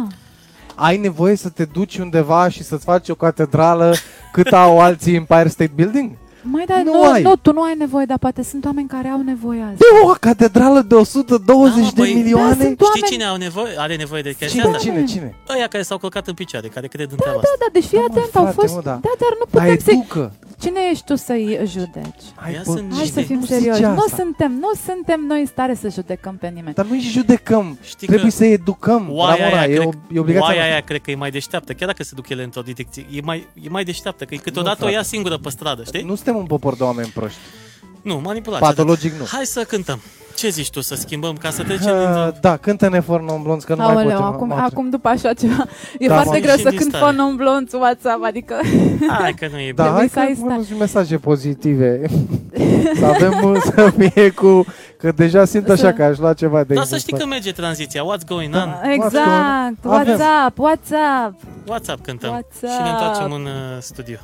[0.75, 3.93] Ai nevoie să te duci undeva și să-ți faci o catedrală
[4.31, 6.11] cât au alții Empire State Building?
[6.51, 7.21] Mai da, Nu nu, ai.
[7.21, 9.77] nu, tu nu ai nevoie, dar poate sunt oameni care au nevoie azi.
[9.77, 12.47] De o catedrală de 120 Da, de băi, milioane?
[12.47, 14.77] da, sunt Știi oameni- cine au nevoie, are nevoie de chestia Cine, asta?
[14.89, 15.35] cine, cine?
[15.55, 17.57] Ăia care s-au călcat în picioare, care cred în Da, treaba da, asta.
[17.59, 18.73] da, deci fii Da, mă, atent, au frate, fost...
[18.75, 18.91] mă, da.
[18.91, 20.33] Da, dar nu Dar putem să educă!
[20.59, 22.25] Cine ești tu să-i judeci?
[22.35, 23.21] Hai, Ia bă, sunt Hai Cine?
[23.21, 23.81] să fim nu zice serioși.
[23.81, 24.15] Nu asta.
[24.17, 26.73] suntem, nu suntem noi în stare să judecăm pe nimeni.
[26.75, 27.77] Dar noi judecăm.
[27.83, 29.07] Știi Trebuie că să educăm.
[29.11, 30.71] oaia Ramona, aia, e, cred, o, e obligația oaia noastră.
[30.73, 33.05] aia cred că e mai deșteaptă, chiar dacă se duc ele într-o direcție.
[33.11, 34.91] E mai, e mai deșteaptă, că câteodată frate.
[34.91, 36.01] o ia singură pe stradă, știi?
[36.01, 37.39] Nu, Nu suntem un popor de oameni proști.
[38.01, 38.63] nu manipulați.
[38.63, 39.25] Patologic nu.
[39.31, 39.99] Hai să cântăm.
[40.35, 42.07] Ce zici tu, să schimbăm, ca să trecem din...
[42.07, 44.23] Uh, da, cântă-ne For Non Blondes, că nu mai Aoleu, putem.
[44.23, 45.65] acum, mă- acum după așa ceva,
[45.99, 46.43] e Da, foarte mă.
[46.45, 47.05] greu Și să din cânt stare.
[47.11, 48.55] fără un blonț WhatsApp, adică
[49.19, 49.95] Hai că nu e Da, bine.
[49.95, 52.01] hai să ai că sta- mă, și mesaje pozitive.
[52.99, 54.65] să avem uh, să fie cu...
[54.97, 57.09] Că deja simt așa Să- că aș lua ceva de Dar aici să în știi
[57.13, 57.23] spate.
[57.23, 58.01] că merge tranziția.
[58.03, 58.79] What's going Da.
[58.83, 58.89] on?
[58.91, 59.15] Exact,
[59.85, 60.07] Avem.
[60.07, 61.33] WhatsApp, WhatsApp
[61.67, 62.29] WhatsApp cântăm.
[62.29, 62.73] WhatsApp.
[62.73, 64.17] Și ne întoarcem în uh, studio.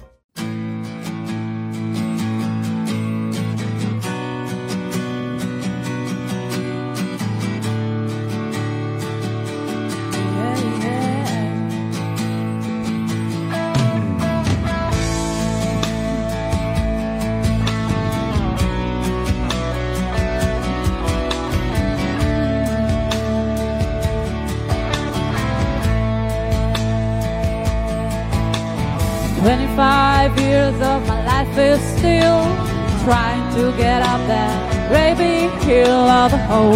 [35.71, 36.75] Big hill of hope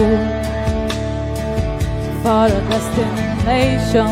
[2.23, 4.07] for a destination.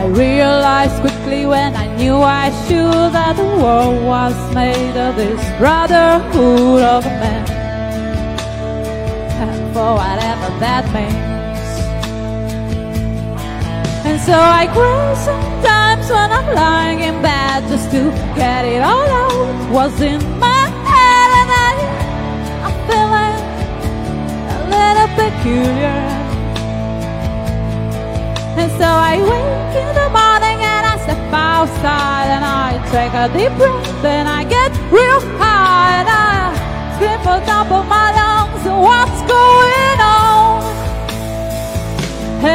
[0.00, 5.42] I realized quickly when I knew I should that the world was made of this
[5.58, 7.44] brotherhood of men.
[9.42, 11.68] And for whatever that means.
[14.06, 19.08] And so I cry sometimes when I'm lying in bed just to get it all
[19.08, 19.28] out.
[20.00, 20.37] In
[25.30, 26.00] peculiar.
[28.60, 33.26] And so I wake in the morning and I step outside and I take a
[33.36, 36.54] deep breath and I get real high and I
[36.96, 40.64] scream for top of my lungs, what's going on?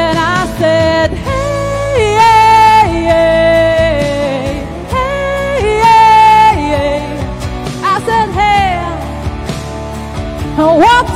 [0.02, 3.34] And I said, hey, hey, hey,
[4.94, 5.56] hey,
[5.86, 7.00] hey, hey.
[7.92, 8.72] I said, hey,
[10.82, 11.13] what's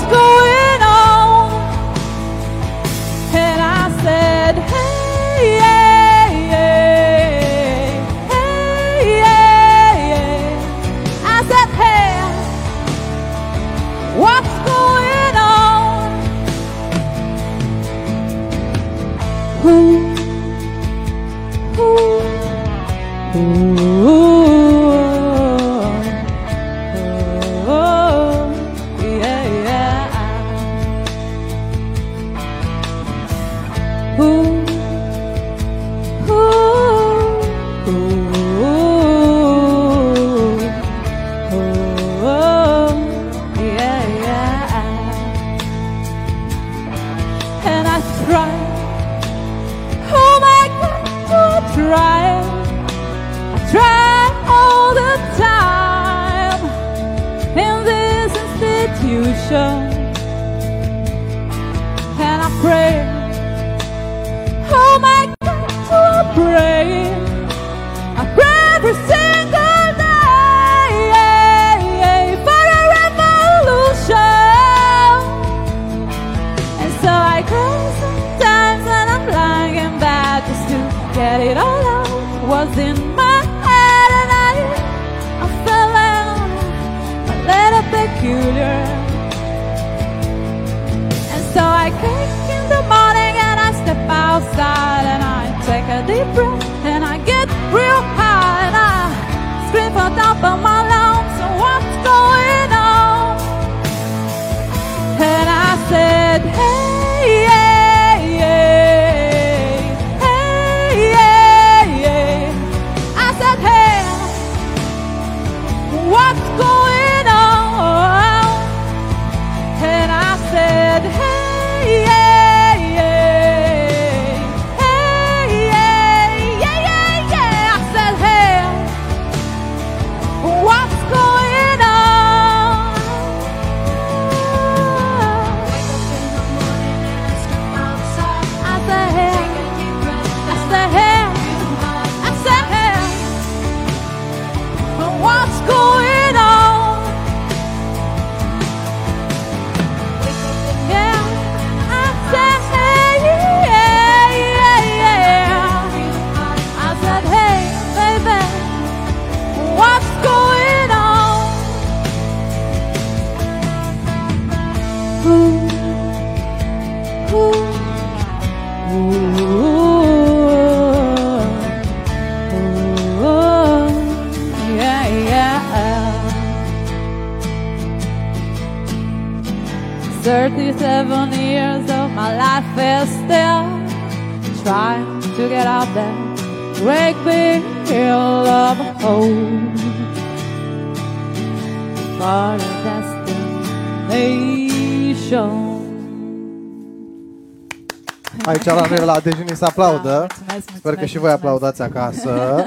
[198.70, 200.08] Aici la noi la dejunii se aplaudă.
[200.08, 201.34] Da, mulțumesc, Sper că mulțumesc, și voi mulțumesc.
[201.36, 202.64] aplaudați acasă.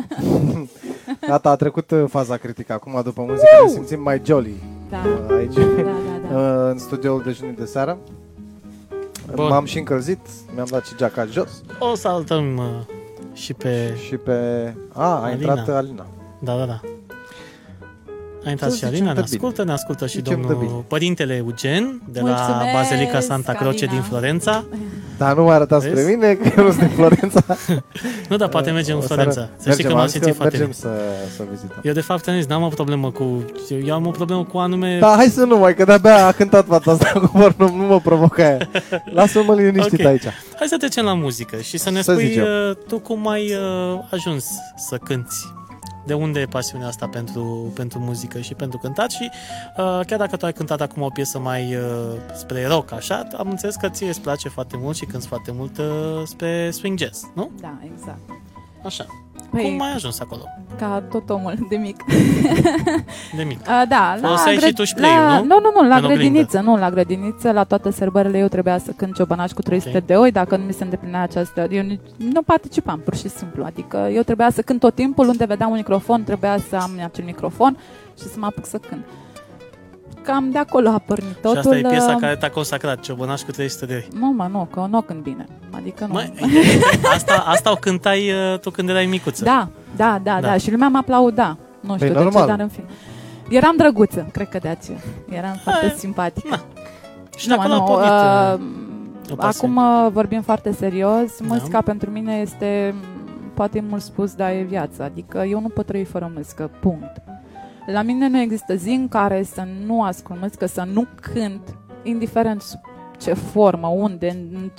[1.27, 2.73] Gata, a trecut uh, faza critică.
[2.73, 4.97] Acum, după muzică, ne simțim mai jolly Da,
[5.29, 5.81] uh, aici, da, da,
[6.33, 6.37] da.
[6.39, 7.97] uh, în studioul dejunii de seară.
[9.35, 9.47] Bun.
[9.47, 10.19] M-am și încălzit,
[10.55, 12.63] mi-am dat și geaca jos O saltăm uh,
[13.33, 13.97] și pe...
[14.07, 14.31] și pe...
[14.93, 15.53] A, a Alina.
[15.53, 16.05] intrat Alina.
[16.39, 16.79] Da, da, da.
[18.45, 19.35] A intrat Să și zicem Alina, de ne bine.
[19.35, 20.83] ascultă, ne ascultă și Zicem de domnul bine.
[20.87, 23.91] părintele Eugen de la Mulțumesc, Bazilica Santa Croce Alina.
[23.91, 24.63] din Florența.
[25.21, 26.09] Dar nu mă arătați spre Vezi?
[26.15, 27.43] mine, că eu nu sunt din Florența.
[28.29, 29.41] Nu, dar poate mergem în O să Florența.
[29.41, 30.93] arăt- Să știi că mergem, m-am am zis simțit foarte Mergem bine.
[30.95, 31.79] să, să vizităm.
[31.83, 33.45] Eu de fapt am zis, n-am o problemă cu...
[33.85, 34.97] Eu am o problemă cu anume...
[34.99, 37.83] Da, hai să nu mai, că de-abia a cântat fata asta cu vor, nu, nu
[37.85, 38.57] mă provoca aia.
[39.13, 40.05] Lasă-mă liniștit Ok.
[40.05, 40.23] aici.
[40.57, 42.43] Hai să trecem la muzică și să ne Să spui zicem.
[42.43, 44.45] uh, tu cum ai uh, ajuns
[44.89, 45.35] să cânti.
[46.05, 49.29] De unde e pasiunea asta pentru, pentru muzică și pentru cântat și
[49.77, 51.81] uh, chiar dacă tu ai cântat acum o piesă mai uh,
[52.33, 55.77] spre rock, așa, am înțeles că ție îți place foarte mult și cânti foarte mult
[55.77, 55.85] uh,
[56.23, 57.51] spre swing jazz, nu?
[57.59, 58.19] Da, exact.
[58.83, 59.05] Așa.
[59.51, 60.41] Păi, Cum ai ajuns acolo?
[60.77, 62.03] ca tot omul de mic.
[63.37, 63.69] De mic.
[63.69, 65.43] A, da, la Foloseai și tu spray-ul, la, nu?
[65.45, 65.59] nu?
[65.59, 66.23] Nu, nu, la În oglindă.
[66.23, 70.05] grădiniță, nu, la grădiniță, la toate sărbările eu trebuia să cânt ciobănaș cu 300 Ok.
[70.05, 73.63] de oi, dacă nu mi se îndeplinea această, eu nici- nu participam, pur și simplu,
[73.63, 77.23] adică eu trebuia să cânt tot timpul, unde vedeam un microfon, trebuia să am acel
[77.25, 77.77] microfon
[78.19, 79.05] și să mă apuc să cânt.
[80.23, 81.51] Cam de acolo a pornit totul.
[81.51, 84.07] și asta e piesa uh, care te-a consacrat, Ciobănaș cu 300 de lei.
[84.19, 85.45] Nu, mă, nu, că nu o cânt bine.
[85.71, 86.13] Adică nu.
[86.13, 86.33] Măi,
[87.15, 89.43] asta, asta o cântai uh, tu când erai micuță.
[89.43, 90.47] Da, da, da, Da.
[90.47, 91.57] da, și lumea mă aplauda.
[91.79, 92.41] Nu știu de Păi normal.
[92.41, 92.85] ce, dar în fine.
[93.49, 94.97] Eram drăguță, cred că de aceea.
[95.29, 96.59] Eram foarte Eh, simpatică.
[97.37, 98.09] Și de acolo a pornit.
[98.09, 99.67] uh, o pasie.
[99.67, 101.39] acum uh, vorbim foarte serios.
[101.39, 101.45] Da.
[101.47, 103.03] Muzica pentru mine este, m,
[103.53, 105.03] poate e mult spus, dar e viața.
[105.03, 107.21] Adică eu nu pot trăi fără muzică, punct.
[107.85, 111.61] La mine nu există zi în care să nu ascult muzică, să nu cânt,
[112.03, 112.79] indiferent sub
[113.19, 114.29] ce formă, unde.
[114.29, 114.71] în-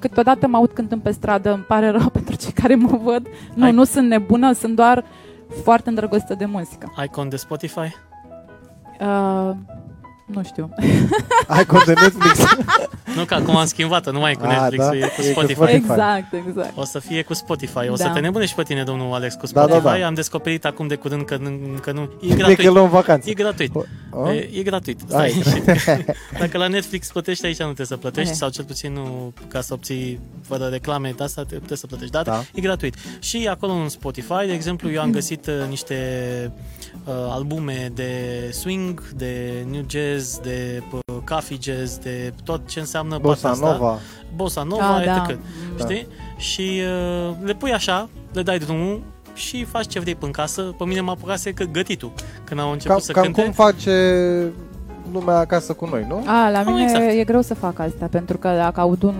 [0.00, 3.26] Câteodată mă aud cântând pe stradă, îmi pare rău pentru cei care mă văd.
[3.54, 5.04] Nu, Ai- nu sunt nebună, sunt doar
[5.62, 6.92] foarte îndrăgostită de muzică.
[6.96, 7.78] Ai cont de Spotify?
[9.00, 9.50] Uh,
[10.34, 10.74] nu știu.
[11.46, 12.38] Ai cont de Netflix?
[13.16, 14.96] Nu, că acum am schimbat-o, nu mai e cu Ah, Netflix, da?
[14.96, 15.52] e cu E cu Spotify.
[15.54, 15.76] Spotify.
[15.76, 16.72] Exact, exact.
[16.76, 17.88] O să fie cu Spotify.
[17.88, 18.10] O să Da.
[18.10, 19.98] te nebunești pe tine, domnul Alex, cu Da, da, Spotify.
[20.00, 20.06] da.
[20.06, 22.00] Am descoperit acum de curând că, nu- că nu...
[22.20, 22.68] E De că gratuit.
[22.72, 23.30] luăm vacanță.
[23.30, 23.72] E gratuit.
[24.10, 24.28] Oh?
[24.30, 25.00] E, e gratuit.
[25.12, 25.42] Hai.
[25.76, 26.04] Stai.
[26.40, 28.36] Dacă la Netflix plătești, aici nu trebuie să plătești, Eh.
[28.36, 32.12] sau cel puțin nu ca să obții fără reclame, de asta trebuie să plătești.
[32.12, 32.42] Dar Da.
[32.54, 32.94] e gratuit.
[33.18, 35.96] Și acolo în Spotify, de exemplu, eu am găsit uh, niște
[37.04, 38.12] uh, albume de
[38.52, 43.76] swing, de new jazz, de uh, coffee jazz, de tot ce înseamnă Bossa partea asta.
[43.78, 43.98] Nova.
[44.34, 45.26] Bossa Nova, Ah, da.
[45.28, 45.38] etc.
[45.78, 45.84] Da.
[45.84, 46.06] Știi?
[46.36, 46.80] Și
[47.28, 49.02] uh, le pui așa, le dai drumul
[49.34, 50.62] și faci ce vrei în casă.
[50.62, 52.12] Pe mine m-a apucase că gătitul.
[52.44, 53.42] Când au început Cam, să cam cânte.
[53.42, 54.52] cum face
[55.12, 56.22] lumea acasă cu noi, nu?
[56.26, 57.04] A, la Cam mine exact.
[57.18, 59.14] e greu să fac asta, pentru că dacă aud un,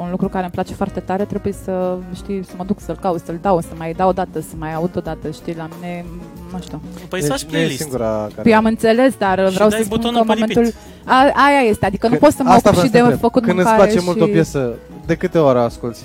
[0.00, 3.20] un lucru care îmi place foarte tare, trebuie să, știi, să mă duc să-l caut,
[3.24, 6.04] să-l dau, să mai dau o dată, să mai aud o dată, știi, la mine,
[6.52, 6.80] nu știu.
[7.08, 7.80] Păi Deci să faci nu e playlist.
[7.80, 8.42] singura care...
[8.42, 10.62] Păi am înțeles, dar vreau dai să spun că butonul în pe momentul...
[10.62, 11.34] repeat.
[11.34, 12.98] A, aia este, adică nu Când- pot să mă asta ocup vreau și să de
[12.98, 13.20] te întreb.
[13.20, 14.04] făcut Când îți mâncare place și...
[14.06, 14.72] mult o piesă,
[15.06, 15.98] de câte ori asculti?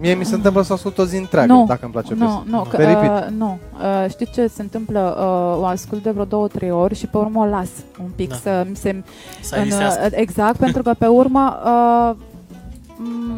[0.00, 2.42] Mie mi se întâmplă să ascult o zi întreagă, Nu, dacă îmi place o piesă.
[2.46, 3.24] Nu, nu, că, Pe repeat.
[3.28, 3.58] uh, nu.
[3.80, 5.16] Uh, știți ce se întâmplă?
[5.18, 7.68] Uh, o ascult de vreo două, trei ori și pe urmă o las
[8.02, 8.34] un pic Da.
[8.36, 9.02] să mi se...
[9.40, 10.00] Să în, lisească.
[10.04, 12.24] uh, exact, pentru că pe urmă uh,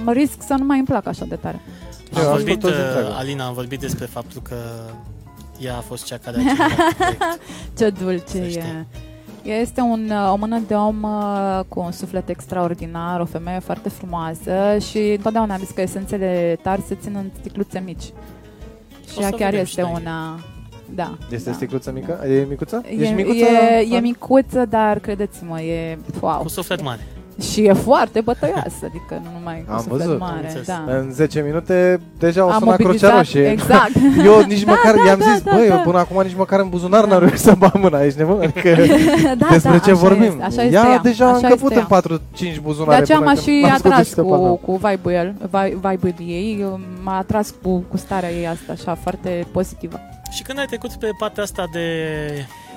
[0.01, 1.61] m- risc să nu mai îmi placă așa de tare.
[2.17, 3.15] Eu Am ascult vorbit, o zi uh, întreagă.
[3.19, 4.55] Alina, am vorbit despre faptul că
[5.59, 7.39] ea a fost cea care a generat proiectul.
[7.79, 8.87] Ce dulce Să e.
[9.43, 9.51] știi.
[9.51, 13.59] Ea Este un, uh, o mână de om uh, cu un suflet extraordinar, o femeie
[13.59, 18.03] foarte frumoasă și întotdeauna am zis că esențele tari se țin în sticluțe mici.
[19.11, 20.01] Și O ea să chiar vedem și este noi.
[20.01, 20.39] una...
[20.95, 21.19] Da.
[21.31, 21.57] Este da.
[21.57, 22.25] sticluță mică?
[22.27, 22.83] E micuță?
[22.89, 23.35] E, Ești micuță?
[23.37, 24.01] e, e Ani?
[24.01, 26.39] micuță, dar credeți-mă, e wow.
[26.39, 27.01] Cu suflet mare.
[27.51, 30.21] Și e foarte bătăioasă, adică nu numai cu Am suflet văzut.
[30.21, 30.43] Am mare.
[30.47, 30.67] înțeles.
[30.67, 30.85] Da.
[30.87, 33.51] În 10 minute deja o Am suna Crucea mobilizat, Roșie.
[33.51, 33.91] exact.
[34.27, 35.75] Eu nici măcar, i-am da, zis, da, băi, da.
[35.75, 38.41] eu până acum nici măcar în buzunar n-am reușit să bag mâna, ești nebun?
[38.43, 38.69] Adică
[39.39, 40.23] da, despre da, ce așa vorbim?
[40.23, 42.19] Este, așa este ea ea, deja a așa încăput este în ea.
[42.19, 43.01] 4-5 De buzunare.
[43.03, 44.43] aceea până m-a când și n-am scos atras niște bani.
[44.43, 46.67] cu, cu vibe-ul, el, vi- vibe-ul ei,
[47.03, 50.01] m-a atras cu, cu starea ei asta, așa, foarte pozitivă.
[50.31, 51.87] Și când ai trecut pe partea asta de...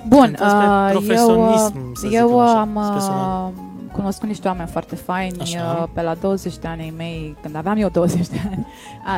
[0.07, 3.51] Bun, Când spre uh, eu, profesionism, să eu zicem așa, am personal.
[3.55, 3.61] uh,
[3.95, 5.77] cunoscut niște oameni foarte faini Așa.
[5.81, 8.67] uh, pe la 20 de ani ai mei, când aveam eu 20 de ani.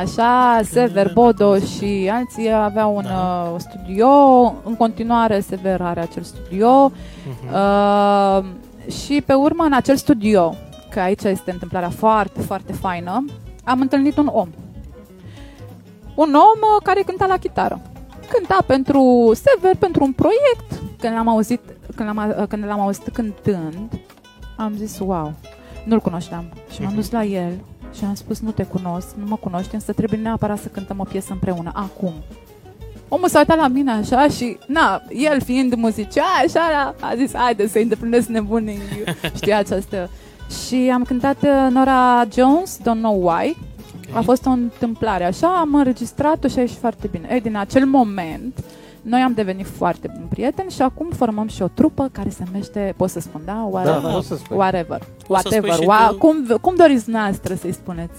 [0.00, 3.50] Așa, Sever, Bodo și alții aveau un Da.
[3.54, 4.08] uh, studio,
[4.64, 6.92] în continuare Sever are acel studio
[7.28, 7.54] Mhm.
[7.54, 8.44] uh,
[8.92, 10.56] și pe urmă în acel studio, că
[10.90, 13.24] că aici este întâmplarea foarte, foarte faină,
[13.64, 14.48] am întâlnit un om.
[16.14, 17.80] Un om uh, care cânta la chitară.
[18.28, 20.82] Cânta pentru Sever, pentru un proiect.
[21.00, 21.60] Când l-am auzit,
[21.96, 24.00] când l-am, uh, când l-am auzit cântând,
[24.58, 25.32] am zis, wow,
[25.84, 26.44] nu-l cunoșteam.
[26.72, 27.52] Și m-am dus la el
[27.94, 31.04] și am spus, nu te cunosc, nu mă cunoști, însă trebuie neapărat să cântăm o
[31.04, 32.12] piesă împreună, acum.
[33.08, 37.68] Omul s-a uitat la mine așa și, na, el fiind muzician, așa, a zis, haide
[37.68, 38.78] să îndeplinesc nebunii,
[39.34, 40.10] știi această.
[40.66, 43.56] Și am cântat uh, Nora Jones, Don't Know Why.
[44.12, 47.28] A fost o întâmplare așa, am înregistrat-o și a ieșit foarte bine.
[47.30, 48.64] Ei, din acel moment,
[49.02, 52.94] noi am devenit foarte buni prieteni și acum formăm și o trupă care se numește,
[52.96, 53.68] pot să spun, da?
[53.70, 54.00] Whatever.
[54.02, 54.56] Da, poți să spui.
[54.56, 55.02] Whatever.
[55.26, 55.72] Poți să spui Whatever.
[55.74, 56.16] și Wa- tu.
[56.16, 58.12] cum, cum doriți noastră să-i spuneți?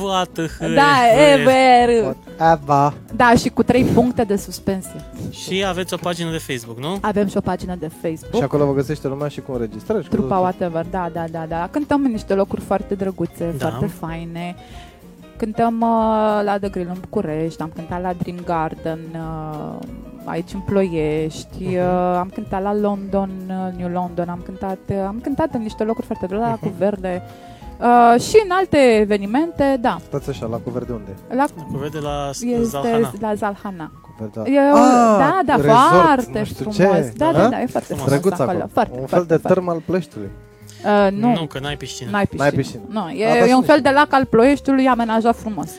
[0.00, 0.92] W-A-T-H Da,
[1.32, 2.14] ever.
[2.52, 2.94] Eva.
[3.16, 5.00] Da, și cu trei puncte de suspensie.
[5.30, 6.98] Și aveți o pagină de Facebook, nu?
[7.00, 8.34] Avem și o pagină de Facebook.
[8.34, 10.02] Și acolo vă găsește lumea și cu înregistrări.
[10.02, 10.42] și cu Trupa tot.
[10.42, 11.68] Whatever, da, da, da, da.
[11.70, 13.68] Cântăm în niște locuri foarte drăguțe, Da.
[13.68, 14.54] foarte faine.
[15.36, 19.86] Cântăm uh, la The Grill în București, am cântat la Dream Garden uh,
[20.24, 21.74] aici în Ploiești, Mhm.
[21.74, 25.84] uh, am cântat la London, uh, New London, am cântat, uh, am cântat în niște
[25.84, 26.64] locuri foarte drăguțe, la Mhm.
[26.68, 27.22] cu verde.
[27.80, 31.14] Uh, și în alte evenimente, da, Stați așa, la cover de unde?
[31.34, 33.10] la, Cu vede la este Zalhana.
[33.20, 33.90] la Zalhana.
[34.18, 34.50] Cover de...
[34.50, 36.76] E, Ah, da, da, resort, foarte nu știu frumos.
[36.76, 37.12] Ce.
[37.16, 38.04] Da, da, da, e foarte Frumos.
[38.04, 38.50] frumos Drăguț acolo.
[38.50, 38.68] acolo.
[38.72, 39.48] Foarte, Un fel foarte, de foarte.
[39.60, 40.30] tărm al Plăștiului.
[40.84, 42.10] Uh, nu, Nu, că n-ai piscină.
[42.10, 42.42] N-ai piscină.
[42.42, 42.82] N-ai piscină.
[42.88, 45.70] Nu, A, e, dar e un sunt fel niște- de lac al Ploieștiului amenajat frumos.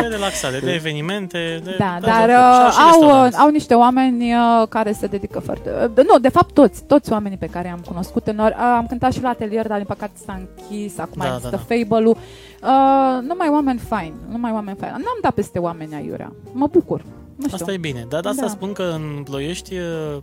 [0.00, 1.74] De relaxare, de evenimente, de...
[1.78, 2.28] Da, de dar tot.
[2.28, 3.34] Și uh, și au, uh, restaurant.
[3.34, 5.70] au niște oameni uh, care se dedică foarte...
[5.96, 8.86] Uh, nu, de fapt toți, toți oamenii pe care am cunoscut în ori, uh, am
[8.86, 12.16] cântat și la atelier, dar din păcate s-a închis, acum Da, există da, Fable-ul.
[12.62, 14.94] Uh, numai oameni faini, numai oameni faini.
[14.94, 16.32] N-am dat peste oameni aiurea.
[16.52, 17.00] Mă bucur.
[17.36, 17.56] Nu știu.
[17.60, 18.48] Asta e bine, dar de asta Da.
[18.48, 20.16] spun că în Ploiești, uh,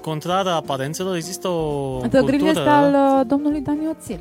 [0.00, 2.48] contrar aparențelor, există o The Grill cultură...
[2.48, 4.20] este al uh, domnului Dani Oțil,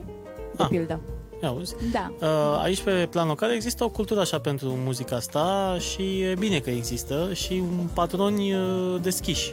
[0.56, 0.68] de Ah.
[0.70, 1.00] pildă.
[1.44, 1.76] Ia auzi?
[1.92, 2.12] Da.
[2.22, 6.60] Uh, Aici, pe plan local, există o cultură așa pentru muzica asta și e bine
[6.60, 9.52] că există și un patroni uh, deschiși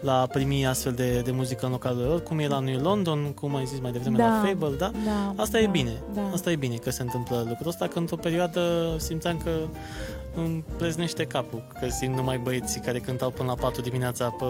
[0.00, 3.32] la a primi astfel de, de muzică în localul lor, cum e la New London,
[3.40, 4.24] cum ai zis mai devreme Da.
[4.26, 4.90] la Fable, da?
[5.04, 6.02] da Asta da, e bine.
[6.14, 6.20] Da.
[6.32, 9.50] Asta e bine că se întâmplă lucrul ăsta, că într-o perioadă simțeam că
[10.36, 14.44] îmi pleznește capul, că simt numai băieții care cântau până la 4 dimineața pe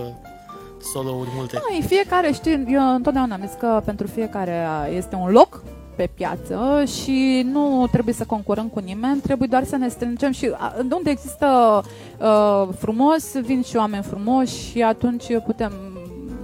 [0.92, 1.60] solouri multe.
[1.70, 4.66] Ai, fiecare, știi, eu întotdeauna am zis că pentru fiecare
[4.96, 5.62] este un loc
[5.96, 10.50] pe piață și nu trebuie să concurăm cu nimeni, trebuie doar să ne strângem și
[10.56, 11.80] a, de unde există
[12.18, 15.72] uh, frumos, vin și oameni frumoși și atunci putem,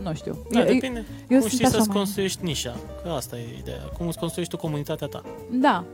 [0.02, 0.36] nu știu.
[0.50, 0.98] Da, eu, depinde
[1.28, 4.18] eu cum sunt știi așa să-ți mai- construiești nișa, că asta e ideea, cum îți
[4.18, 5.22] construiești tu comunitatea ta.
[5.50, 5.84] Da.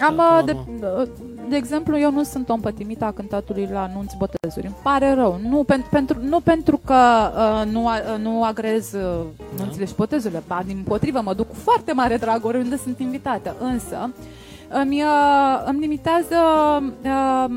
[0.00, 1.08] Am, Da, uh, de, până
[1.50, 4.66] de exemplu, eu nu sunt om pătimită a cântatului la nunți botezuri.
[4.66, 5.40] Îmi pare rău.
[5.48, 9.24] Nu, pen, pentru, nu pentru că uh, nu, a, uh, nu agrez uh,
[9.58, 10.42] nunțile și botezurile.
[10.46, 13.54] Ba, din potrivă, mă duc cu foarte mare drag oriunde sunt invitată.
[13.60, 14.10] Însă,
[14.68, 16.36] îmi, uh, îmi limitează
[17.02, 17.50] uh,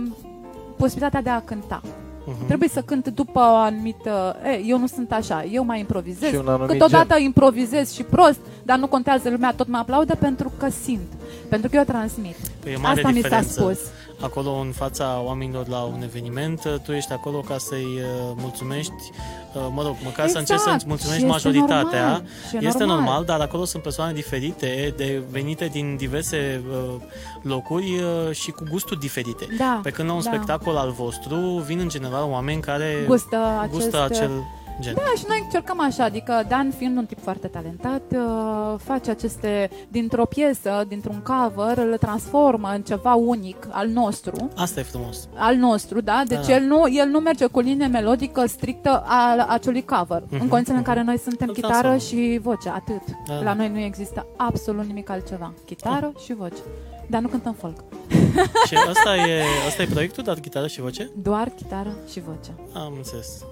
[0.78, 1.82] posibilitatea de a cânta.
[2.26, 2.46] Mhm.
[2.46, 4.36] Trebuie să cânt după o anumită...
[4.46, 6.30] E, eu nu sunt așa, eu mai improvizez.
[6.30, 10.52] Și un anumit Câteodată improvizez și prost, dar nu contează, lumea tot mă aplaudă pentru
[10.58, 11.12] că simt.
[11.54, 12.36] Pentru că eu transmit.
[12.64, 13.62] Păi e mare Asta mi s-a diferență.
[13.62, 13.80] spus.
[14.22, 18.94] Acolo, în fața oamenilor la un eveniment, tu ești acolo ca să-i uh, mulțumești,
[19.54, 21.42] uh, mă rog, măcar să încerci să-ți mulțumești Exact.
[21.42, 22.02] Și este majoritatea.
[22.02, 22.24] normal.
[22.50, 27.02] Și e Este normal, dar acolo sunt persoane diferite, de, venite din diverse uh,
[27.42, 29.48] locuri uh, și cu gusturi diferite.
[29.58, 30.30] Da, Pe când la un da.
[30.30, 31.36] spectacol al vostru
[31.66, 33.74] vin în general oameni care Gustă acest...
[33.74, 34.32] gustă acel
[34.80, 34.94] gen.
[34.94, 39.70] Da, și noi încercăm așa, adică Dan fiind un tip foarte talentat, uh, face aceste,
[39.88, 45.28] dintr-o piesă, dintr-un cover, îl transformă în ceva unic al nostru, Asta e frumos.
[45.36, 46.22] al nostru, da?
[46.28, 46.54] Deci Da.
[46.56, 50.78] el, nu, el nu merge cu linie melodică strictă al acelui cover, în Mhm, condițiile
[50.78, 50.84] în mhm.
[50.94, 52.24] care noi suntem Îl chitară transformă.
[52.34, 53.02] și voce, atât.
[53.28, 53.54] Da, La da.
[53.54, 55.54] noi nu există absolut nimic altceva.
[55.66, 56.62] Chitară și voce.
[57.08, 57.84] Dar nu cântăm folk.
[58.68, 61.10] și asta e, asta e proiectul, dat chitară și voce?
[61.16, 62.50] Doar chitară și voce.
[62.74, 63.44] Am înțeles.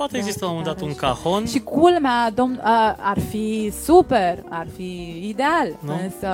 [0.00, 1.46] Poate Da, există la un moment dat un chitară și- cajon.
[1.46, 5.92] Și culmea, domn, a, ar fi super, ar fi ideal, Nu?
[6.02, 6.28] însă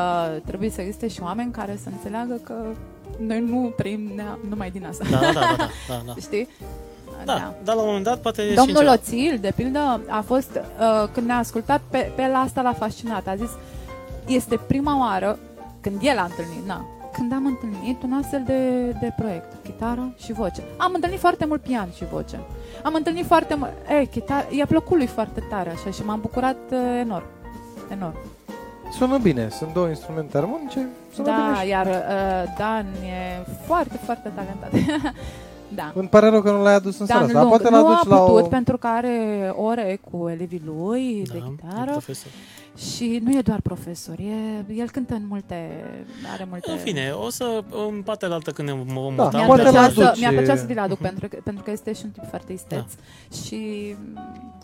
[0.46, 2.54] trebuie să existe și oameni care să înțeleagă că
[3.18, 5.04] noi nu trăim nea- numai din asta.
[5.10, 6.12] Da, da, da, da, da, da.
[6.20, 6.48] Știi?
[7.24, 10.50] Da, dar la un moment dat poate Domnul și în Oțil, de pildă, a fost,
[10.54, 13.26] uh, când ne-a ascultat, pe, pe la asta l-a fascinat.
[13.26, 13.50] A zis,
[14.26, 15.38] este prima oară
[15.80, 16.84] când el a întâlnit, na,
[17.16, 20.62] când am întâlnit un astfel de, de proiect, chitară și voce.
[20.76, 22.40] Am întâlnit foarte mult pian și voce.
[22.82, 26.56] Am întâlnit foarte mult, ei, chitară, i-a plăcut lui foarte tare așa și m-am bucurat
[26.70, 27.26] uh, enorm.
[27.90, 28.16] Enorm.
[28.92, 31.68] Sună bine, sunt două instrumente armonice, sună Da, bine și...
[31.68, 34.70] iar uh, Dan e foarte, foarte talentat.
[35.78, 35.92] da.
[35.94, 37.86] Îmi pare rău că nu l-ai adus în seara Dan asta, dar Lung poate nu
[37.86, 38.48] a l-aduci la putut o...
[38.48, 42.30] pentru că are ore cu elevii lui de da, chitară profesor.
[42.76, 45.70] Și nu e doar profesor, e, el cântă în multe,
[46.32, 46.70] are multe...
[46.70, 49.30] În fine, o să în partea altă când ne vom Da, muta.
[49.36, 50.00] Mi-ar poate plăcea, l-aduce.
[50.00, 52.52] să, mi-ar plăcea să vi-l aduc pentru că, pentru că este și un tip foarte
[52.52, 53.36] isteț Da.
[53.44, 53.94] și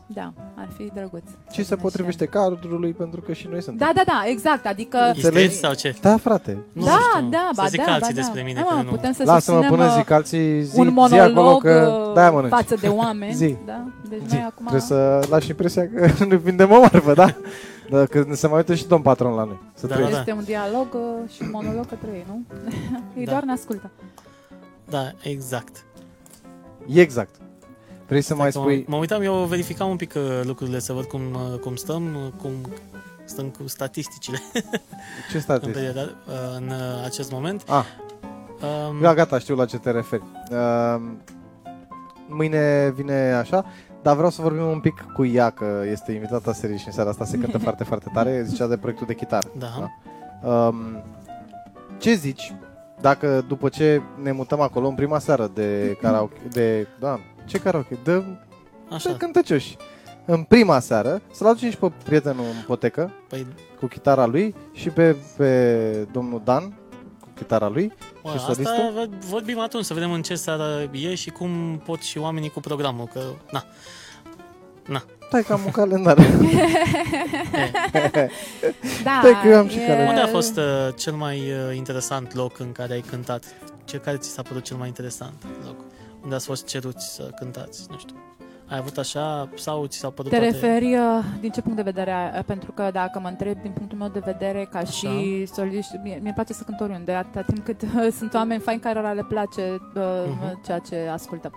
[0.06, 1.22] da, ar fi drăguț.
[1.50, 3.86] Și se vină potrivește cadrului pentru că și noi suntem.
[3.86, 5.12] Da, da, da, exact, adică...
[5.14, 5.94] Isteți sau ce?
[6.00, 6.58] Da, frate.
[6.72, 7.28] Nu da, știu.
[7.30, 8.46] da, Să ba zic da, alții ba despre da.
[8.46, 10.86] mine, Da, că mă, nu- putem să Lasă-mă susținem până uh, zic alții, zi, un
[10.86, 12.52] zi monolog acolo că uh, de-aia mănânci.
[12.54, 13.32] față de oameni.
[13.34, 13.56] Zi.
[13.66, 13.84] Da?
[14.08, 14.34] Deci Zi.
[14.34, 14.66] noi acum...
[14.66, 17.34] Trebuie să lași impresia că ne vindem o marfă, da?
[17.98, 19.58] Da că se mai uită și domn patron la noi.
[19.74, 20.14] Să Da, trăiești.
[20.14, 20.20] da.
[20.20, 22.42] Este un dialog uh, și un monolog către ei, nu?
[23.18, 23.30] ei Da.
[23.30, 23.90] doar ne ascultă.
[24.88, 25.84] Da, exact.
[26.94, 27.34] Exact.
[28.06, 28.84] Vrei să mai Dacă mă- spui...
[28.88, 31.20] Mă uitam, eu verificam un pic uh, lucrurile să văd cum,
[31.52, 32.50] uh, cum stăm, uh, cum
[33.24, 34.38] stăm cu statisticile
[35.30, 35.68] Ce în, stați?
[35.68, 37.62] perioada, uh, în uh, acest moment.
[37.68, 37.84] Ah,
[38.90, 40.22] Um, da, gata, știu la ce te referi.
[40.50, 41.02] Uh,
[42.28, 43.64] mâine vine așa,
[44.02, 47.10] dar vreau să vorbim un pic cu ea, că este invitata serii și în seara
[47.10, 48.42] asta se cântă foarte, foarte tare.
[48.42, 49.50] Zicea de proiectul de chitară.
[49.58, 49.90] Da.
[50.48, 51.02] Um,
[51.98, 52.54] ce zici
[53.00, 57.96] dacă după ce ne mutăm acolo în prima seară de karaoke, de, da, ce karaoke?
[58.04, 58.24] De, de
[58.90, 59.76] Așa, cântăcioși.
[60.24, 63.46] În prima seară, să-l aducem și pe prietenul în potecă păi,
[63.80, 66.78] cu chitara lui și pe, pe domnul Dan
[67.20, 67.92] cu chitara lui
[68.22, 68.92] bă, și asta solistul.
[68.94, 72.60] vă- vorbim atunci, să vedem în ce seară e și cum pot și oamenii cu
[72.60, 73.20] programul, că,
[73.50, 76.16] na, Stai că am un calendar.
[79.04, 80.64] Da, Stai că eu am și e- care- unde a fost uh,
[80.96, 83.44] cel mai uh, interesant loc în care ai cântat?
[83.84, 85.76] Ce care ți s-a părut cel mai interesant loc?
[86.22, 88.16] Unde ați fost ceruți să cântați, nu știu.
[88.72, 90.52] Ai avut așa sau ți s-au părut Te toate...
[90.52, 92.32] referi uh, din ce punct de vedere?
[92.36, 96.20] uh, Pentru că dacă mă întreb din punctul meu de vedere ca și soliști, mie,
[96.22, 99.62] mi place să cânt oriunde, atâta timp cât uh, sunt oameni faini care le place
[99.94, 100.60] uh, Mhm.
[100.64, 101.50] ceea ce ascultă.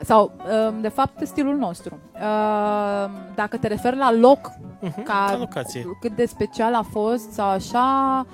[0.00, 0.32] Sau,
[0.68, 1.98] uh, de fapt, stilul nostru.
[2.14, 4.50] Uh, dacă te referi la loc,
[4.80, 5.84] Mhm, ca- ca locație.
[6.00, 8.26] cât de special a fost sau așa,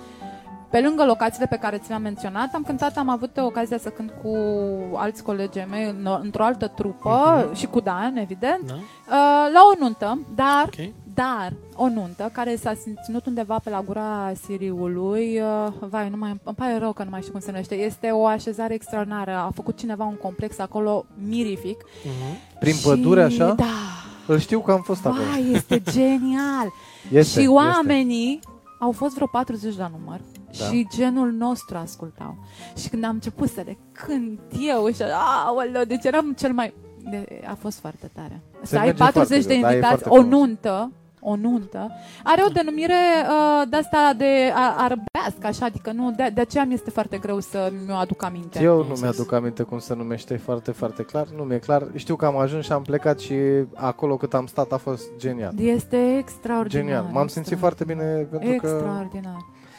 [0.71, 4.12] pe lângă locațiile pe care ți le-am menționat, am cântat, am avut ocazia să cânt
[4.23, 4.35] cu
[4.95, 7.55] alți colegi mei în, într-o altă trupă Mhm.
[7.55, 8.75] și cu Dan, evident, Da?
[8.75, 10.89] Uh, la o nuntă, dar, Ok.
[11.14, 12.73] dar, o nuntă care s-a
[13.05, 17.11] ținut undeva pe la gura Siriului, uh, vai, nu mai, îmi pare rău că nu
[17.11, 21.05] mai știu cum se numește, este o așezare extraordinară, a făcut cineva un complex acolo
[21.29, 21.85] mirific.
[22.05, 22.59] Mhm.
[22.59, 23.53] Prin și, pădure așa?
[23.53, 23.64] Da,
[24.27, 25.23] Îl știu că am fost acolo.
[25.31, 26.66] vai, este genial.
[27.12, 28.41] Este, și oamenii
[28.81, 30.21] au fost vreo 40 la număr
[30.59, 30.64] Da.
[30.64, 32.36] și genul nostru ascultau.
[32.76, 35.03] Și când am început să le cânt eu și
[35.46, 36.74] aoleu, deci eram cel mai...
[37.11, 38.40] De, a fost foarte tare.
[38.61, 40.38] Se să ai merge 40 foarte de greu, da, e invitați, foarte o frumos.
[40.38, 41.90] nuntă, o nuntă,
[42.24, 42.94] are o denumire
[43.28, 47.18] uh, de asta de a- arăbească, așa, adică nu, de, de aceea mi este foarte
[47.18, 48.62] greu să mi-o aduc aminte.
[48.62, 49.01] Eu nu Înțeles.
[49.01, 51.26] mi-aduc aminte cum se numește foarte, foarte clar.
[51.36, 51.86] Nu mi-e clar.
[51.94, 53.34] Știu că am ajuns și am plecat și
[53.74, 55.53] acolo cât am stat a fost genial.
[55.59, 56.84] Este extraordinar.
[56.84, 57.07] Genial.
[57.12, 59.36] M-am simțit extra- foarte bine pentru că Extraordinar.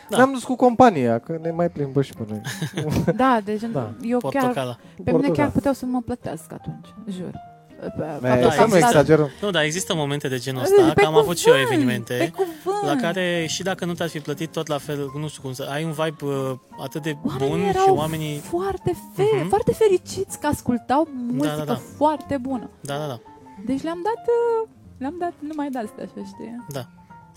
[0.09, 0.17] Da.
[0.17, 2.41] ne-am dus cu compania, că ne mai plimbă și pe noi.
[3.15, 3.91] Da, deci Da.
[4.01, 4.77] eu chiar, Portocala.
[5.03, 7.31] pe mine chiar puteau să mă plătească atunci, jur.
[7.79, 9.29] Pe- Ne, faptul da, să că nu am stat- exagerăm.
[9.41, 12.13] Nu, dar există momente de genul ăsta, Pe că am avut și eu cuvânt, evenimente
[12.13, 12.83] Pe cuvânt.
[12.85, 15.67] la care și dacă nu te-ar fi plătit tot la fel, nu știu cum să,
[15.71, 16.51] ai un vibe uh,
[16.83, 19.47] atât de Oamenii bun erau și oamenii, foarte, fe- Mhm.
[19.47, 21.79] foarte fericiți că ascultau muzică da, da.
[21.97, 22.69] foarte bună.
[22.81, 23.19] da, da, da,
[23.65, 26.65] Deci le-am dat, uh, le-am dat numai de astea, așa știi.
[26.69, 26.85] da.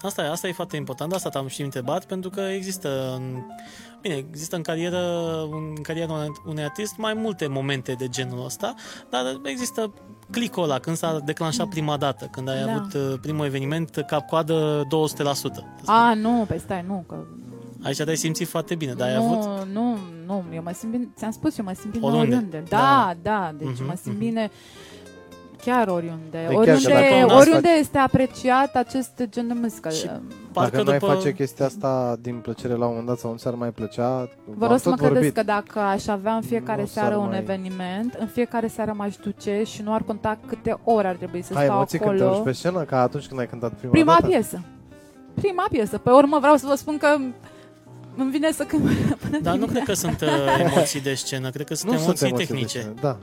[0.02, 3.42] Asta e, asta e foarte important, de asta te-am și întrebat, pentru că există, în,
[4.00, 4.98] bine, există în carieră,
[5.50, 8.74] în cariera unei- unui artist mai multe momente de genul ăsta,
[9.10, 9.92] dar există
[10.30, 12.72] clicul ăla, când s-a declanșat prima dată, când ai Da.
[12.72, 15.64] avut uh, primul eveniment cap-coadă 200%.
[15.86, 17.16] A, nu, pe stai, nu, că
[17.84, 19.66] Aici te-ai simțit foarte bine, dar ai nu, avut...
[19.72, 19.96] nu,
[20.26, 22.34] nu, eu mă simt bine, ți-am spus, eu mă simt bine Oriunde.
[22.34, 22.62] oriunde.
[22.68, 23.14] Da, Da.
[23.22, 24.24] da, deci Mhm, mă simt mhm.
[24.24, 24.50] bine
[25.64, 26.44] chiar oriunde.
[26.46, 29.88] Păi chiar că oriunde dacă un oriunde este apreciat acest gen de muzică.
[29.90, 30.20] Și- Dacă
[30.52, 31.12] Parcă nu ai după...
[31.12, 34.64] face chestia asta din plăcere la un moment dat sau nu ți-ar mai plăcea, Vă
[34.64, 35.34] am rog să mă tot credeți vorbit.
[35.34, 38.92] că dacă aș avea în fiecare Nu seară s-ar un mai- eveniment, în fiecare seară
[38.96, 42.10] m-aș duce și nu ar conta câte ore ar trebui să Hai, stau emoții când
[42.16, 42.36] te acolo.
[42.36, 44.26] urci pe scenă, ca atunci când ai cântat prima, Prima dată?
[44.26, 44.60] piesă.
[45.34, 45.98] Prima piesă.
[45.98, 47.06] Pe urmă vreau să vă spun că
[48.16, 49.66] îmi vine să cânt până Dar nu dimineața.
[49.72, 50.28] cred că sunt uh,
[50.72, 52.78] emoții de scenă, cred că sunt Nu emoții sunt emoții de tehnice.
[52.78, 53.16] scenă, Da.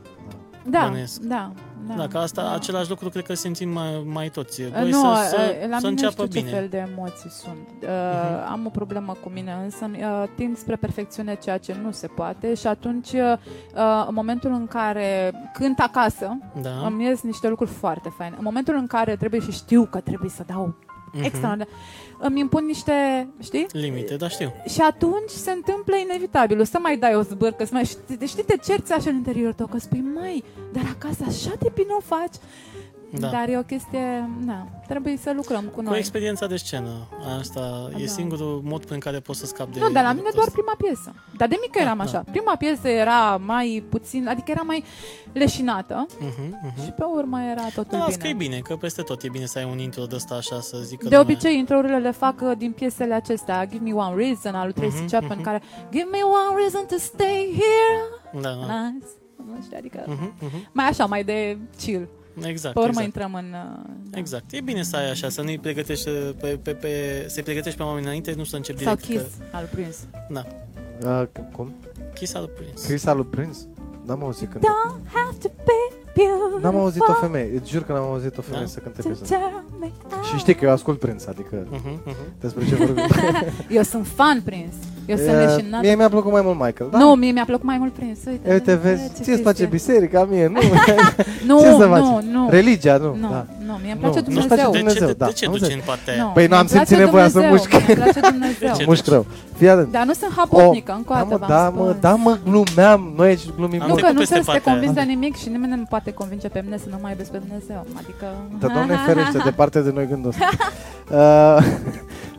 [0.69, 1.19] Da, bănuiesc.
[1.21, 1.51] da,
[1.95, 2.01] da.
[2.01, 2.53] Da, că asta, da.
[2.53, 4.61] același lucru cred că simțim mai, mai toți.
[4.61, 6.51] Uh, Voi nu, să, să, uh, la să mine nu înceapă știu ce bine.
[6.51, 7.67] fel de emoții sunt.
[7.81, 8.51] Uh, Mhm.
[8.51, 12.53] Am o problemă cu mine, însă uh, tind spre perfecțiune ceea ce nu se poate
[12.53, 13.33] și atunci, uh,
[14.07, 16.69] în momentul în care cânt acasă, Da.
[16.85, 18.35] îmi ies niște lucruri foarte faine.
[18.37, 20.75] În momentul în care trebuie și știu că trebuie să dau
[21.13, 21.23] Mhm.
[21.23, 21.67] extraordinar,
[22.19, 23.65] îmi impun niște, știi?
[23.71, 24.53] Limite, da știu.
[24.67, 28.57] Și atunci se întâmplă inevitabilul să mai dai o zbârcă, să mai știi, știi te
[28.57, 32.35] cerți așa în interiorul tău, că spui, măi, dar acasă așa de bine o faci.
[33.11, 33.27] Da.
[33.27, 35.97] Dar e o chestie, na, trebuie să lucrăm cu Cu noi.
[35.97, 36.89] experiența de scenă.
[37.39, 38.05] Asta e Da.
[38.11, 40.49] singurul mod prin care poți să scapi de Nu, dar la de mine lucrul doar
[40.51, 41.13] prima piesă.
[41.37, 42.03] Dar de mică Da, eram da.
[42.03, 42.23] așa.
[42.31, 44.83] Prima piesă era mai puțin, adică era mai
[45.33, 46.25] leșinată ăsta.
[46.25, 46.83] Mhm, mhm.
[46.83, 48.29] și pe urmă era totul Da, las că bine.
[48.29, 50.77] e bine, că peste tot e bine să ai un intro de ăsta așa, să
[50.77, 51.19] zică De lumea.
[51.33, 53.65] obicei, introurile le fac uh, din piesele acestea.
[53.67, 55.43] Give me one reason al lui Tracy Mhm, Chapman, mhm.
[55.45, 58.41] care Give me one reason to stay here.
[58.41, 58.89] Da, da.
[58.89, 59.05] Nice.
[59.55, 60.69] Nu știu, adică Mhm, mhm.
[60.71, 62.07] mai așa, mai de chill.
[62.43, 63.05] Exact, Pe urmă exact.
[63.05, 63.45] intrăm în...
[63.45, 64.17] uh, da.
[64.17, 64.51] Exact.
[64.51, 68.05] E bine să ai așa, să nu-i pregătești pe, pe, pe, să-i pregătești pe oameni
[68.05, 69.23] înainte, nu să începi Sau direct.
[69.23, 69.97] Kiss al lui Prince.
[70.11, 70.45] Că, da,
[71.21, 71.73] Uh, cum?
[72.13, 72.87] Kiss al lui Prince.
[72.87, 73.57] Chris lui Prince?
[74.05, 74.63] N-am auzit când.
[74.63, 78.41] Don't have to be beautiful N-am auzit o femeie, îți jur că n-am auzit o
[78.41, 78.69] femeie Da?
[78.69, 79.23] să cânte to piesă.
[79.23, 79.91] tell me
[80.31, 82.15] Și știi că eu ascult Prince, adică Mhm, mhm.
[82.39, 83.03] despre ce vorbim.
[83.77, 84.75] Eu sunt fan Prince.
[85.09, 85.81] Eu sunt E, leșinată.
[85.85, 86.97] Mie mi-a plăcut mai mult Michael, da?
[86.97, 88.19] Nu, mie mi-a plăcut mai mult Prince.
[88.29, 89.37] Uite, E, Uite, ce vezi, ție îți chestie.
[89.43, 90.59] place biserica, mie nu.
[91.45, 92.23] Nu, Ce să nu, faci?
[92.31, 92.47] nu.
[92.49, 93.15] Religia, nu.
[93.21, 93.45] Nu, Da.
[93.67, 94.47] nu, mie îmi Nu, place nu-ți Dumnezeu.
[94.47, 95.81] place De Dumnezeu, ce, da, de ce am duci înțeles.
[95.83, 96.23] în partea aia?
[96.23, 97.69] Nu, Păi mie n-am îmi place simțit nevoia să Dumnezeu, mușc.
[97.71, 98.71] mie îmi place Dumnezeu.
[98.77, 98.83] ce?
[98.91, 99.25] Mușc rău.
[99.57, 99.91] Fii atent.
[99.91, 101.99] Dar nu sunt hapotnică, încă o da, dată mă, v-am da, mă, spus.
[102.07, 103.01] da, mă, glumeam.
[103.17, 104.03] Noi aici glumim Am Nu, mult.
[104.03, 105.09] că trecut nu peste trebuie să te partea convingi de aia.
[105.13, 107.81] nimic și nimeni nu poate convinge pe mine să nu mai iubesc pe Dumnezeu.
[108.01, 108.25] Adică...
[108.61, 110.47] Dar Doamne ferește, departe de noi gândul ăsta.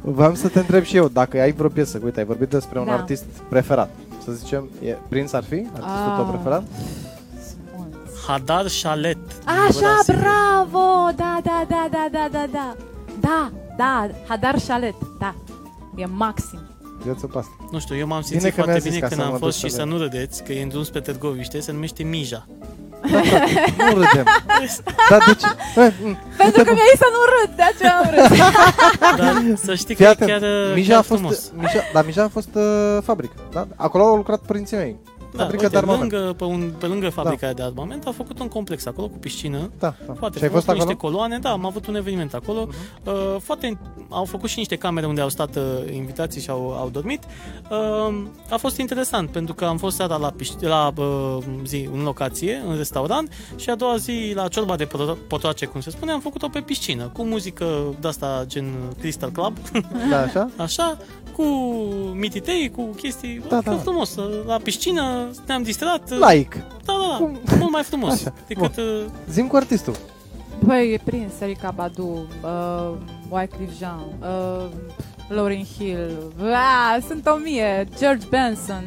[0.02, 2.78] Uh, Vreau să te întreb și eu, dacă ai vreo piesă, uite, ai vorbit despre
[2.78, 2.92] un Da.
[2.92, 3.90] artist preferat.
[4.24, 6.28] Să zicem, e, Prince ar fi artistul tău Ah.
[6.32, 6.64] preferat?
[8.26, 9.16] Hadar Shalet.
[9.16, 10.20] din Așa, Brazilia.
[10.20, 11.10] bravo!
[11.16, 12.76] Da, da, da, da, da, da, da.
[13.20, 15.34] Da, da, Hadar Shalet, da.
[15.96, 16.58] E maxim.
[17.04, 17.50] Viață pe asta.
[17.70, 19.32] Nu știu, eu m-am Bine simțit că mi-a foarte zis bine ca când să am
[19.32, 21.60] mă fost duc și să să le- nu râdeți, că e în drum spre Târgoviște,
[21.60, 22.46] se numește Mija.
[23.02, 24.24] Nu râdem.
[25.10, 25.46] Dar de ce?
[25.80, 28.38] Eh, mm, Pentru că mi-ai zis să nu râd, de aceea am râs.
[29.18, 30.42] Dar să știi că Fii e atent, chiar,
[30.74, 31.50] Mija chiar a fost, frumos.
[31.56, 33.66] Mija, dar Mija a fost uh, fabrică, da?
[33.76, 34.96] Acolo au lucrat părinții mei.
[35.36, 36.12] Da, fabrică uite, de armament.
[36.12, 39.18] lângă, pe, un, pe lângă fabrica aia de armament a făcut un complex acolo cu
[39.18, 39.70] piscină.
[39.78, 40.12] Da, da.
[40.18, 40.76] Foarte și ai frumos, fost cu acolo?
[40.78, 40.86] Mhm.
[40.88, 42.68] niște coloane, da, am avut un eveniment acolo.
[43.04, 43.78] Uh, foarte,
[44.08, 45.62] au făcut și niște camere unde au stat uh,
[45.94, 47.22] invitații și au, au dormit.
[47.70, 48.14] Uh,
[48.50, 52.62] a fost interesant pentru că am fost seara la, pisc- la uh, zi, în locație,
[52.68, 56.20] în restaurant și a doua zi la ciorba de potro- potoace, cum se spune, am
[56.20, 57.66] făcut-o pe piscină, cu muzică
[58.00, 58.64] de asta gen
[59.00, 59.56] Crystal Club,
[60.10, 60.50] Da, așa?
[60.66, 60.96] așa,
[61.36, 61.42] cu
[62.14, 63.70] mititei, cu chestii, Da, da, da.
[63.70, 63.76] da.
[63.76, 64.16] frumos.
[64.16, 66.10] Uh, La piscină ne-am distrat.
[66.10, 66.64] uh, Like.
[66.84, 67.38] Da, da, Cum?
[67.44, 68.76] da, mult mai frumos Așa, decât...
[68.76, 69.94] Uh, Zim cu artistul.
[70.64, 72.92] Băi, e prins Erika Badu, uh,
[73.28, 74.64] Wycliffe Jean, uh,
[75.28, 78.84] Lauryn Hill, ah, sunt o mie, George Benson,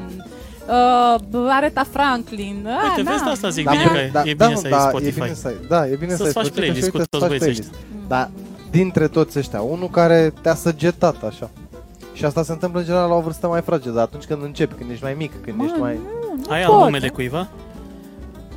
[0.67, 2.67] uh, Aretha Franklin.
[2.67, 3.11] Ah, Uite, na.
[3.11, 5.19] vezi, de asta zic Da, bine mă, că e bine să ai da, Spotify.
[5.19, 6.97] E bine să ai, da, e bine Să-ți să ai faci Spotify playlist și cu
[6.97, 8.07] uite, toți să faci băieții playlist.
[8.07, 8.29] Dar
[8.71, 11.49] dintre toți ăștia, unul care te-a săgetat așa.
[12.13, 14.89] Și asta se întâmplă în general la o vârstă mai fragedă, atunci când începi, când
[14.89, 15.93] ești mai mic, când Mă, ești mai...
[15.93, 16.75] nu, nu Ai pot.
[16.75, 17.47] albume de cuiva?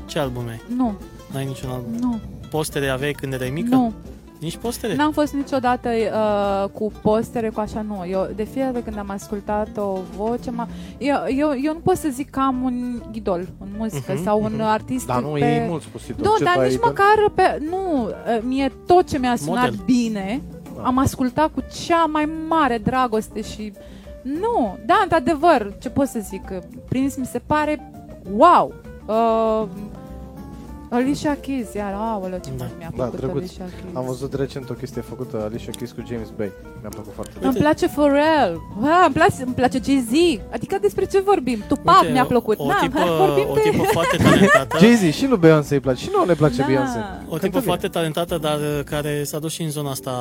[0.06, 0.76] Ce albume ai?
[0.76, 0.94] Nu,
[1.32, 1.92] N-ai niciun album.
[2.00, 2.18] nu,
[2.50, 3.74] Postere aveai când erai mică?
[3.74, 3.92] nu.
[4.40, 4.94] Nici postere?
[4.94, 8.04] N-am fost niciodată uh, cu postere, cu așa, nu.
[8.10, 10.68] Eu, de fiecare dată când am ascultat o voce, m
[10.98, 14.42] eu, eu, eu nu pot să zic că am un idol în muzică Mhm, sau
[14.42, 14.62] un mhm.
[14.62, 15.44] artist Dar nu, pe...
[15.44, 16.24] e mult spus idol.
[16.26, 16.88] Nu, Ce dar tu ai nici idol?
[16.88, 17.66] măcar pe...
[17.70, 18.12] Nu, uh,
[18.42, 19.82] mie tot ce mi-a sunat Model.
[19.84, 20.42] bine,
[20.76, 20.82] Da.
[20.82, 23.72] am ascultat cu cea mai mare dragoste și...
[24.40, 26.42] Nu, da, într-adevăr, ce pot să zic,
[26.88, 27.92] Prince mi se pare
[28.32, 28.74] wow.
[29.06, 29.68] Uh,
[30.90, 32.64] Alicia Keys, iar, aoleu, ce Da.
[32.64, 33.36] mult mi-a Da, plăcut drăguț.
[33.38, 33.94] Alicia Keys.
[33.96, 36.52] Am văzut recent o chestie făcută Alicia Keys cu James Bay.
[36.80, 37.44] Mi-a plăcut foarte mult.
[37.54, 41.62] Îmi place Pharrell, ah, îmi, place, îmi place Jay-Z, adică despre ce vorbim?
[41.68, 43.60] Tupac Uite, mi-a plăcut, o, da, o tipă, vorbim o de...
[43.70, 44.78] tipă foarte talentată.
[44.78, 46.02] Jay-Z și lui Beyoncé îi place.
[46.02, 46.66] Și nu le place Da.
[46.66, 46.98] Beyoncé.
[46.98, 47.60] O Cântă tipă bine.
[47.60, 50.12] foarte talentată, dar uh, care s-a dus și în zona asta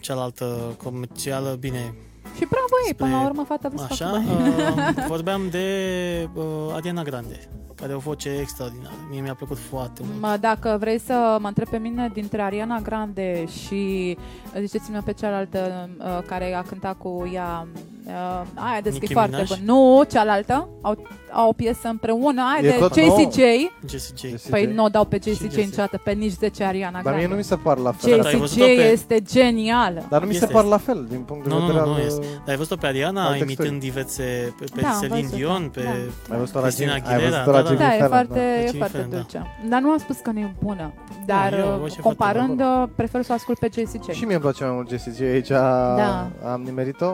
[0.00, 1.94] cealaltă comercială, bine,
[2.36, 4.06] Și bravo ei, până la urmă fata vrei să așa.
[4.06, 4.96] facă bani.
[4.96, 5.66] Uh, vorbeam de
[6.34, 8.94] uh, Ariana Grande, care are o voce extraordinară.
[9.10, 10.20] Mie mi-a plăcut foarte mult.
[10.20, 14.16] Mă, dacă vrei să mă întreb pe mine dintre Ariana Grande și
[14.58, 17.66] ziceți-mi pe cealaltă uh, care a cântat cu ea
[18.14, 19.48] uh, aia de Nicki scrie foarte Minaj?
[19.48, 19.60] bună.
[19.64, 20.68] Nu, cealaltă.
[20.82, 23.30] Au, au o piesă împreună, aia E de tot Jessie nouă.
[23.30, 23.88] J.
[23.90, 24.20] Jessie J.
[24.30, 24.74] Jessie Păi J.
[24.74, 25.64] nu o dau pe Jessie Și J Jessie.
[25.64, 27.18] niciodată, pe nici 10 Ariana Dar Grande.
[27.20, 28.12] mie nu mi se par la fel.
[28.12, 30.06] Ai Jessie văzut-o J pe- este genială.
[30.08, 30.74] Dar nu mi se Este, par este.
[30.74, 31.96] la fel din punct de Nu, nu, vedere nu, al...
[31.98, 32.20] nu este.
[32.20, 33.78] Dar ai văzut-o pe Ariana Al imitând textului.
[33.80, 35.82] diverse, pe, pe Da, am Celine văzut-o, Dion, da, pe...
[36.28, 36.32] da.
[36.34, 38.08] Ai văzut-o la Cristina Jimmy- ai Aguilera, văzut-o la da, da, Jimmy Da, e Fallon,
[38.26, 38.60] foarte, da.
[38.62, 39.16] e Jimmy foarte Fallon, da.
[39.16, 39.38] dulce.
[39.68, 40.92] Dar nu am spus că nu e bună.
[41.26, 44.10] Dar eu o uh, voce foarte comparând, uh, prefer să o ascult pe Jessie J.
[44.12, 46.30] Și mie îmi place mai mult Jessie J, aici Da.
[46.52, 47.12] am nimerit-o.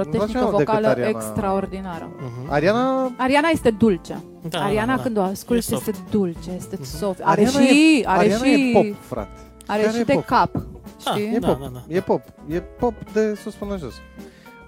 [0.00, 1.08] Uh, Are o îmi place tehnică mai mult decât vocală Ariana.
[1.08, 2.10] extraordinară.
[2.18, 2.52] Mhm.
[2.52, 4.22] Ariana, Ariana este dulce.
[4.48, 5.02] Da, Ariana da, da.
[5.02, 5.86] când o ascult E soft.
[5.86, 6.84] este dulce, este Mhm.
[6.84, 7.20] soft.
[7.22, 9.40] Are Ariana și, e, are Ariana și, e pop, frate.
[9.66, 10.24] are Chiar și e de pop.
[10.24, 10.52] cap.
[10.52, 11.34] Da, Știi?
[11.34, 11.94] E da, pop, da, da.
[11.94, 13.94] e pop, e pop de sus până jos.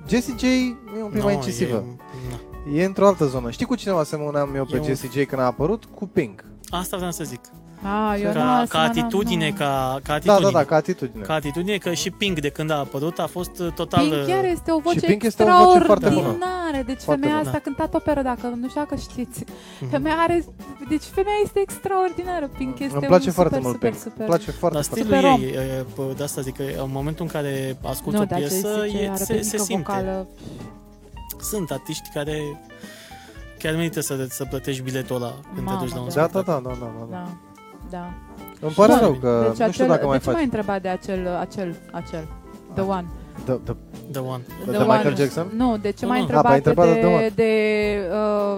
[0.09, 1.77] Jessie J e un pic Nu, mai incisivă.
[1.77, 2.31] e-
[2.73, 2.79] na.
[2.81, 3.51] E într-o altă zonă.
[3.51, 5.85] Știi cu cine mă asemănam eu pe E un- Jessie J când a apărut?
[5.85, 6.45] Cu Pink.
[6.69, 7.41] Asta vreau să zic.
[7.83, 9.55] Ah, eu ca, nu, ca asta n-am- atitudine, nu.
[9.57, 10.51] ca, ca Da, atitudine.
[10.51, 11.23] da, da, ca atitudine.
[11.25, 14.09] Ca atitudine, că și Pink de când a apărut a fost uh, total...
[14.11, 16.19] Pink chiar este o voce Pink este o voce foarte bună.
[16.19, 16.83] extraordinară.
[16.87, 17.47] Deci Foarte femeia bună.
[17.49, 19.45] asta a cântat operă, dacă nu știu dacă știți.
[19.81, 19.91] Mhm.
[19.91, 20.45] Femeia are...
[20.89, 22.51] Deci femeia este extraordinară.
[22.59, 24.03] Pink este Îmi place un foarte super, mult super, Pink.
[24.03, 24.19] super.
[24.27, 25.41] Îmi place foarte, Dar foarte stilul Super om.
[25.41, 28.39] ei, e, p- de asta zic că în momentul în care ascult nu, o dar
[28.39, 29.83] ce piesă, zice, e, are se, tehnică se simte.
[29.93, 30.27] vocală.
[31.41, 32.61] Sunt artiști care
[33.59, 36.15] chiar merită să, să plătești biletul ăla când Mamă, te duci la un da.
[36.15, 36.63] Da, da, spectacol.
[36.81, 37.27] da, da, da, da.
[37.91, 38.13] Da, da.
[38.61, 39.01] Îmi pare Bun.
[39.01, 40.45] rău că Deci nu știu acel, dacă mai de ce m-ai faci.
[40.45, 42.27] întrebat de acel, acel, acel,
[42.75, 43.05] the one?
[43.45, 43.75] The, the,
[44.11, 44.43] The One.
[44.67, 45.15] de The Michael one.
[45.17, 45.47] Jackson?
[45.57, 46.25] Nu, de ce Nu, m-ai nu.
[46.25, 47.29] întrebat, Ah, m-ai întrebat de de, The de, One.
[47.35, 47.99] de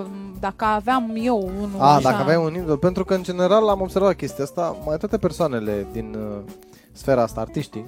[0.01, 0.07] uh,
[0.41, 2.11] dacă aveam eu unul A, așa.
[2.11, 5.87] dacă aveai un idol, pentru că în general am observat chestia asta, mai toate persoanele
[5.93, 6.53] din uh,
[6.93, 7.85] sfera asta, artiștii,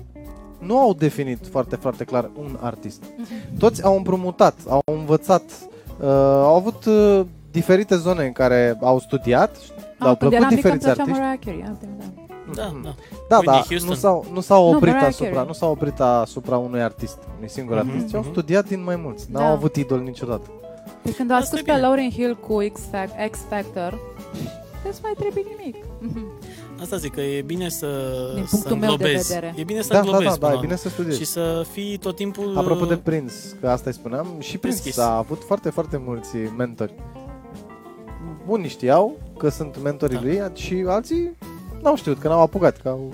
[0.58, 3.02] nu au definit foarte, foarte clar un artist.
[3.16, 3.58] Mhm.
[3.58, 5.42] Toți au împrumutat, au învățat,
[6.00, 6.08] uh,
[6.42, 7.20] au avut uh,
[7.50, 11.02] diferite zone în care au studiat, Ah, au când plăcut eram mică, diferiți îmi plăcea
[11.02, 11.20] artiști.
[11.20, 12.04] Mariah Carey, asta, da.
[12.54, 12.82] Da, Mhm.
[12.82, 12.94] da.
[13.28, 13.88] Da, Whitney da, Houston.
[13.88, 15.46] nu s-au, nu s-au Nu, oprit Mariah asupra, Carey.
[15.46, 18.30] nu s-au oprit asupra unui artist, unui singur Mhm, artist, ci au mhm.
[18.30, 19.50] studiat din mai mulți, n-au Da.
[19.50, 20.50] avut idol niciodată.
[21.02, 21.86] Deci când o Asta ascult e pe bine.
[21.86, 23.98] Lauryn Hill cu X, Fac- X Factor,
[24.84, 25.76] nu mai trebuie nimic.
[26.00, 26.26] Mhm.
[26.82, 27.86] Asta zic că e bine să,
[28.34, 29.28] Din să punctul meu de înglobezi.
[29.32, 29.54] vedere.
[29.56, 31.18] E bine să Da, da, înglobezi da, da, până e la bine să studiezi.
[31.18, 32.58] Și să fii tot timpul...
[32.58, 34.98] Apropo de uh, Prince, că asta îi spuneam, și Prince Deschis.
[34.98, 36.92] a avut foarte, foarte mulți mentori.
[38.46, 40.22] Unii știau că sunt mentorii Da.
[40.22, 41.36] lui și alții
[41.82, 43.12] n-au știut, că n-au apucat, că au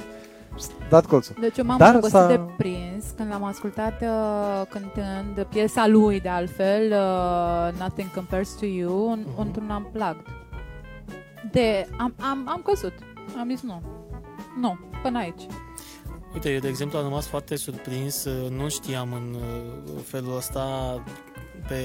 [0.88, 1.36] dat colțul.
[1.40, 6.20] Deci eu m-am Dar îndrăgostit s-a- de prins când l-am ascultat uh, cântând piesa lui,
[6.20, 9.40] de altfel, uh, Nothing Compares to You, în, Mhm.
[9.40, 10.22] într-un unplugged.
[11.52, 12.92] De, am, am, am căzut.
[13.38, 13.82] Am zis nu.
[14.60, 15.42] Nu, până aici.
[16.34, 20.62] Uite, eu de exemplu am rămas foarte surprins, uh, nu știam în uh, felul ăsta
[21.68, 21.76] pe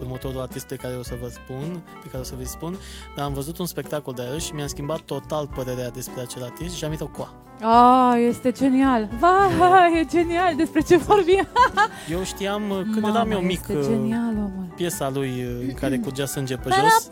[0.00, 2.76] următorul artist pe care o să vă spun, pe care o să vă spun,
[3.16, 6.74] dar am văzut un spectacol de aia și mi-a schimbat total părerea despre acel artist
[6.74, 7.32] și am uitat coa.
[7.60, 9.08] Ah, este genial.
[9.18, 10.56] Vai, e genial.
[10.56, 11.48] Despre ce vorbim?
[12.14, 14.72] Eu știam uh, când Mamă, eram eu mic Este uh, genial, omul.
[14.76, 17.08] piesa lui uh, în care curgea sânge pe jos,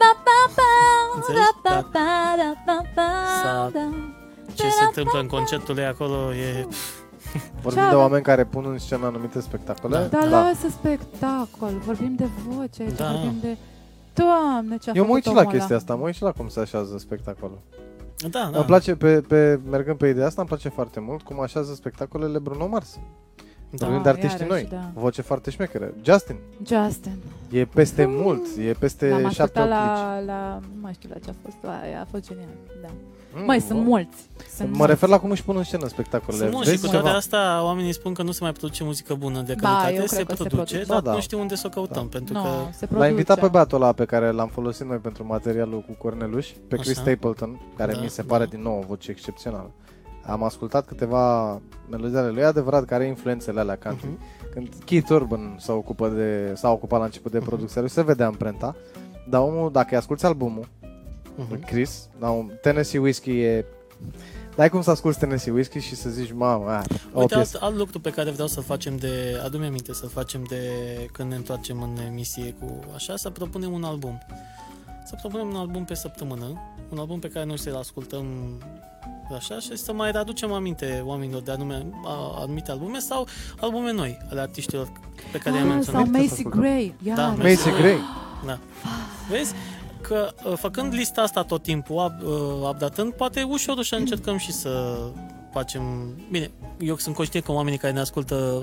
[1.14, 1.40] Înțelegi?
[1.62, 1.88] Da.
[4.54, 6.66] ce se întâmplă în concertul ei acolo e...
[7.62, 7.98] Vorbim Ce de avem?
[7.98, 9.94] oameni care pun în scenă anumite spectacole.
[9.96, 10.04] Da.
[10.18, 10.42] Dar Da.
[10.42, 11.70] lasă spectacol.
[11.84, 13.10] Vorbim de voce aici, Da.
[13.12, 13.56] vorbim de...
[14.14, 15.76] Doamne, ce a Eu mă făcut uit și la omul chestia ăla.
[15.76, 17.58] asta, mă uit și la cum se așează spectacolul.
[18.30, 18.58] Da, da.
[18.58, 22.38] Îmi place, pe, pe, mergând pe ideea asta, îmi place foarte mult cum așează spectacolele
[22.38, 22.98] Bruno Mars.
[23.70, 23.84] da.
[23.86, 24.78] Vorbim de artiștii iarăși, noi.
[24.94, 25.00] da.
[25.00, 25.94] Voce foarte șmecere.
[26.02, 26.36] Justin.
[26.66, 27.16] Justin.
[27.50, 30.58] E peste mult, e peste L-am 7 ascultat 8 la, la...
[30.74, 31.56] Nu mai știu la ce a fost.
[31.82, 32.48] Aia a fost genial.
[32.82, 32.88] Da.
[33.38, 34.16] Mm, Mai sunt mulți.
[34.56, 34.90] Sunt Mă mulți.
[34.92, 36.42] refer la cum își pun în scenă spectacolele.
[36.42, 37.18] Sunt mulți și Vezi cu toate ceva?
[37.18, 40.14] astea oamenii spun că nu se mai produce muzică bună de Ba, calitate, eu se,
[40.14, 40.84] cred că se produce, produce.
[40.92, 41.14] dar Ba, da.
[41.14, 42.08] nu știu unde să o căutăm, Da.
[42.18, 42.98] pentru Nu, că se produce.
[42.98, 46.76] L-a invitat pe băiatul ăla pe care l-am folosit noi pentru materialul cu Corneluș, pe
[46.76, 47.00] Chris Așa.
[47.00, 48.28] Stapleton, care Da, mi se da.
[48.34, 49.70] pare din nou o voce excepțională.
[50.26, 51.52] Am ascultat câteva
[51.90, 54.06] melodii ale lui, e adevărat că are influențele alea country.
[54.08, 54.50] Mhm.
[54.52, 57.46] Când Keith Urban s-a, ocupă de, s-a ocupat la început de Mhm.
[57.46, 58.74] producția lui, se vedea amprenta.
[59.28, 60.68] Dar omul, dacă îi asculti albumul,
[61.36, 61.46] Mhm.
[61.50, 63.64] lui Chris, la un Tennessee Whiskey e...
[64.56, 66.82] Dai cum să asculti Tennessee Whiskey și să zici, mamă, a,
[67.12, 67.58] o Uite, piesă.
[67.60, 69.40] alt, alt lucru pe care vreau să-l facem de...
[69.44, 70.60] Adu-mi aminte să-l facem de
[71.12, 74.18] când ne întoarcem în emisie cu așa, să propunem un album.
[75.06, 78.26] Să propunem un album pe săptămână, un album pe care noi să-l ascultăm
[79.36, 83.26] așa și să mai aducem aminte oamenilor de anume, a, anumite albume sau
[83.60, 84.92] albume noi ale artiștilor
[85.32, 86.06] pe care i-am Ah, sau menționat.
[86.08, 86.60] Merita să Macy ascultăm.
[86.60, 86.94] Gray.
[87.02, 87.98] Ia, Da, Macy Gray.
[88.46, 88.58] Da.
[89.30, 89.52] Vezi?
[90.06, 94.52] Că uh, făcând lista asta tot timpul, up, uh, updatând, poate ușor să încercăm și
[94.52, 94.98] să
[95.52, 95.82] facem...
[96.30, 98.62] Bine, eu sunt conștient că oamenii care ne ascultă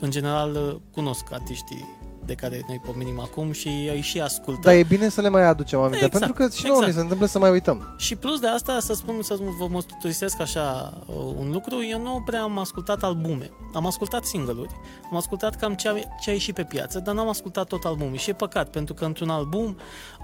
[0.00, 1.99] în general uh, cunosc artiștii
[2.30, 4.60] de care noi pomenim acum și îi și ascultă.
[4.64, 6.86] Dar e bine să le mai aducem aminte, Exact, pentru că și nouă exact.
[6.92, 7.94] ni se întâmplă să mai uităm.
[7.96, 12.22] Și plus de asta, să spun, să vă mărturisesc așa uh, un lucru, eu nu
[12.26, 13.50] prea am ascultat albume.
[13.74, 14.70] Am ascultat single-uri,
[15.10, 18.16] am ascultat cam ce a, ce a ieșit pe piață, dar n-am ascultat tot albumul.
[18.16, 19.76] Și e păcat, pentru că într-un album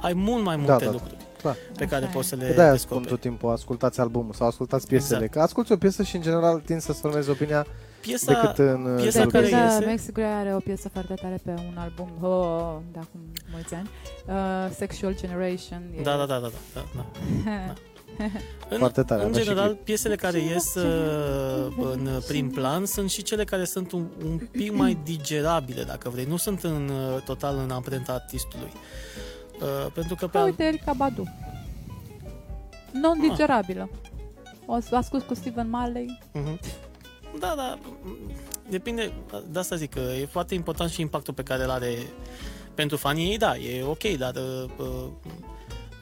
[0.02, 0.90] ai mult mai multe Da, da.
[0.90, 1.56] lucruri Clar.
[1.76, 2.38] pe care Așa poți să e.
[2.38, 3.08] le De aia spun descoperi.
[3.08, 5.14] tot timpul, ascultați albumul sau ascultați piesele.
[5.16, 5.32] Exact.
[5.32, 7.66] Că asculti o piesă și în general tind să-ți formezi opinia
[8.06, 9.64] Piesa, decât în piesa jurul care piesei.
[9.64, 13.20] iese- Da, Max Gray are o piesă foarte tare pe un album oh, de acum
[13.52, 13.88] mulți ani.
[14.26, 15.82] Uh, Sexual Generation.
[15.98, 17.04] E- Da, da, da, da, da, da.
[18.68, 19.84] În, Foarte tare, în avea și general, clip.
[19.84, 24.72] piesele care ies uh, în prim plan sunt și cele care sunt un, un pic
[24.76, 26.24] mai digerabile, dacă vrei.
[26.24, 28.72] Nu sunt în uh, total în amprenta artistului.
[29.60, 31.24] Uh, pentru că pe Da, al- uite, Erika Badu.
[32.92, 33.88] Non-digerabilă.
[34.66, 36.18] O să ascult cu Steven Marley.
[36.32, 36.60] Mhm.
[37.38, 37.78] Da, da,
[38.70, 39.12] depinde,
[39.50, 41.94] de asta zic că e foarte important și impactul pe care îl are
[42.74, 44.86] pentru fanii ei, da, e ok, dar uh, uh,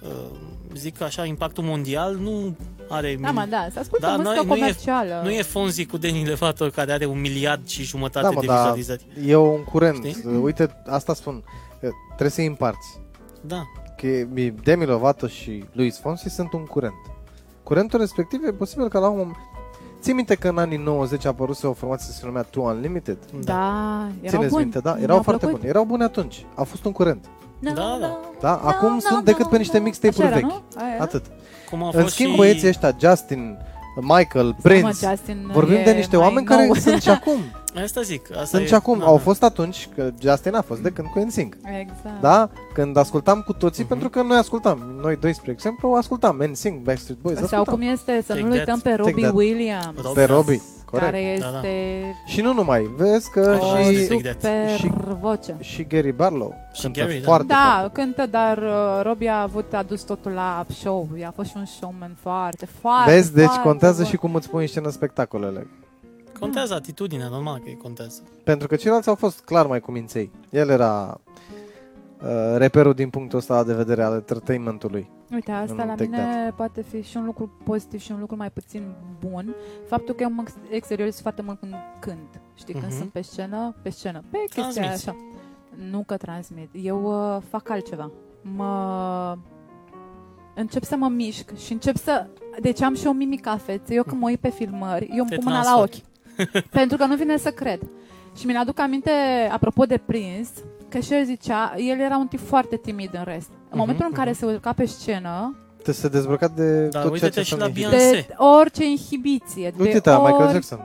[0.03, 0.31] uh,
[0.75, 2.57] zic așa, impactul mondial nu
[2.89, 3.17] are...
[3.21, 5.21] Da, mă, da, să ascultă Da, muzică noi- nu e- comercială.
[5.25, 8.47] Nu e Fonzi cu Deni Levator care are un miliard și jumătate Da, mă, de
[8.47, 9.07] dar vizualizări.
[9.27, 10.05] e un curent.
[10.05, 10.25] Știi?
[10.43, 11.43] Uite, asta spun.
[11.81, 13.01] că Trebuie să îi împarți.
[13.41, 13.63] Da.
[13.97, 14.07] Că
[14.63, 16.95] Demi Lovato și Luis Fonsi sunt un curent.
[17.63, 19.37] Curentul respectiv e posibil că la un moment...
[20.05, 23.19] Ții minte că în anii 90 a apărut o formație se numea Two Unlimited?
[23.45, 24.63] Da, erau Țineți buni.
[24.63, 24.91] minte, da?
[24.91, 25.59] Mi-au Erau foarte plăcut.
[25.61, 25.71] buni.
[25.71, 26.47] Erau buni atunci.
[26.55, 27.25] A fost un curent.
[27.59, 28.19] Da, Da, da.
[28.41, 28.61] Da?
[28.65, 30.57] Acum sunt decât pe niște mixtape-uri Așa era, vechi.
[30.57, 30.83] nu?
[30.83, 31.03] Aia era?
[31.03, 31.25] Atât.
[31.71, 32.37] Cum a În fost schimb, și...
[32.37, 33.59] băieții ăștia, Justin,
[34.01, 36.57] Michael, Mă, Prince, Justin vorbim e de niște mai oameni nou.
[36.57, 37.39] care sunt și acum.
[37.85, 38.31] Asta zic.
[38.33, 38.99] Asta Sunt e, și acum.
[38.99, 39.23] da, Au da.
[39.23, 41.57] fost atunci, că Justin a fost de când cu NSYNC.
[41.81, 42.21] Exact.
[42.21, 42.51] Da?
[42.75, 43.89] Când ascultam cu toții, Mhm.
[43.93, 44.83] pentru că noi ascultam.
[45.03, 47.75] Noi doi, spre exemplu, ascultam NSYNC, Backstreet Boys, Sau ascultam.
[47.75, 48.81] cum este, să Take nu uităm that.
[48.83, 49.35] pe Take Robbie that.
[49.35, 50.63] Williams, Rob- Pe Robbie,
[50.99, 51.13] corect.
[51.13, 51.57] care Da, da.
[51.69, 54.37] este Și nu numai, vezi că o și- și, super
[54.77, 55.57] și- voce.
[55.61, 57.25] și Gary Barlow Și cântă Gary, da.
[57.27, 58.01] foarte, Da, foarte.
[58.01, 61.09] cântă, dar uh, Robbie a avut a adus totul la show.
[61.27, 64.11] A fost și un showman foarte, foarte, Vezi, deci foarte contează bun.
[64.11, 65.67] și cum îți pui în scenă spectacolele.
[66.41, 68.23] Contează atitudinea, normal că contează.
[68.45, 70.31] Pentru că ceilalți au fost clar mai cuminței.
[70.51, 71.21] El era
[72.23, 75.11] uh, reperul din punctul ăsta de vedere al entertainmentului.
[75.33, 78.37] Uite, asta în la Take mine poate fi și un lucru pozitiv și un lucru
[78.37, 79.55] mai puțin bun.
[79.89, 82.41] Faptul că eu mă ex- exteriorizez foarte mult când cânt.
[82.55, 82.97] Știi, când Mhm.
[82.97, 85.09] sunt pe scenă, pe scenă, pe chestia Transmiți.
[85.09, 85.17] așa.
[85.91, 86.69] Nu că transmit.
[86.73, 87.03] Eu
[87.37, 88.11] uh, fac altceva.
[88.43, 89.37] Mă...
[90.55, 92.27] Încep să mă mișc și încep să...
[92.61, 93.97] Deci am și o mimică a feței.
[93.97, 96.03] Eu când mă uit pe filmări, eu îmi Te pun mâna la transformi.
[96.55, 96.65] ochi.
[96.79, 97.81] pentru că nu vine să cred.
[98.37, 99.11] Și mi-l aduc aminte,
[99.53, 100.51] apropo de Prince,
[100.89, 103.49] că și el zicea, el era un tip foarte timid în rest.
[103.51, 104.39] În Mhm, momentul în care mhm.
[104.39, 107.63] se urca pe scenă, Te se dezbrăcat de Da, tot ceea uite-te ce și la
[107.65, 108.11] sunt Beyoncé.
[108.29, 110.53] de orice inhibiție, de Uite-te, la Michael ori...
[110.53, 110.79] Jackson.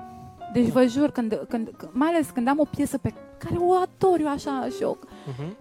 [0.53, 4.19] Deci vă jur, când, când, mai ales când am o piesă pe care o ador
[4.19, 4.97] eu așa și eu,
[5.27, 5.55] Mhm.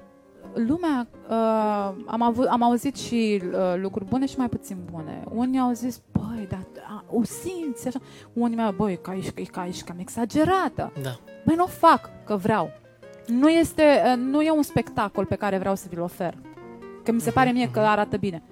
[0.54, 5.24] Lumea, uh, am, avut, am auzit și uh, lucruri bune și mai puțin bune.
[5.30, 7.98] Unii au zis, băi, dar a, o simți așa.
[8.32, 10.92] Unii mi-au băi, că ești, că ești cam exagerată.
[11.02, 11.18] Da.
[11.44, 12.70] Băi, nu o fac, că vreau.
[13.26, 16.34] Nu, este, uh, nu e un spectacol pe care vreau să vi-l ofer.
[17.04, 18.42] Că mi se pare mie că arată bine.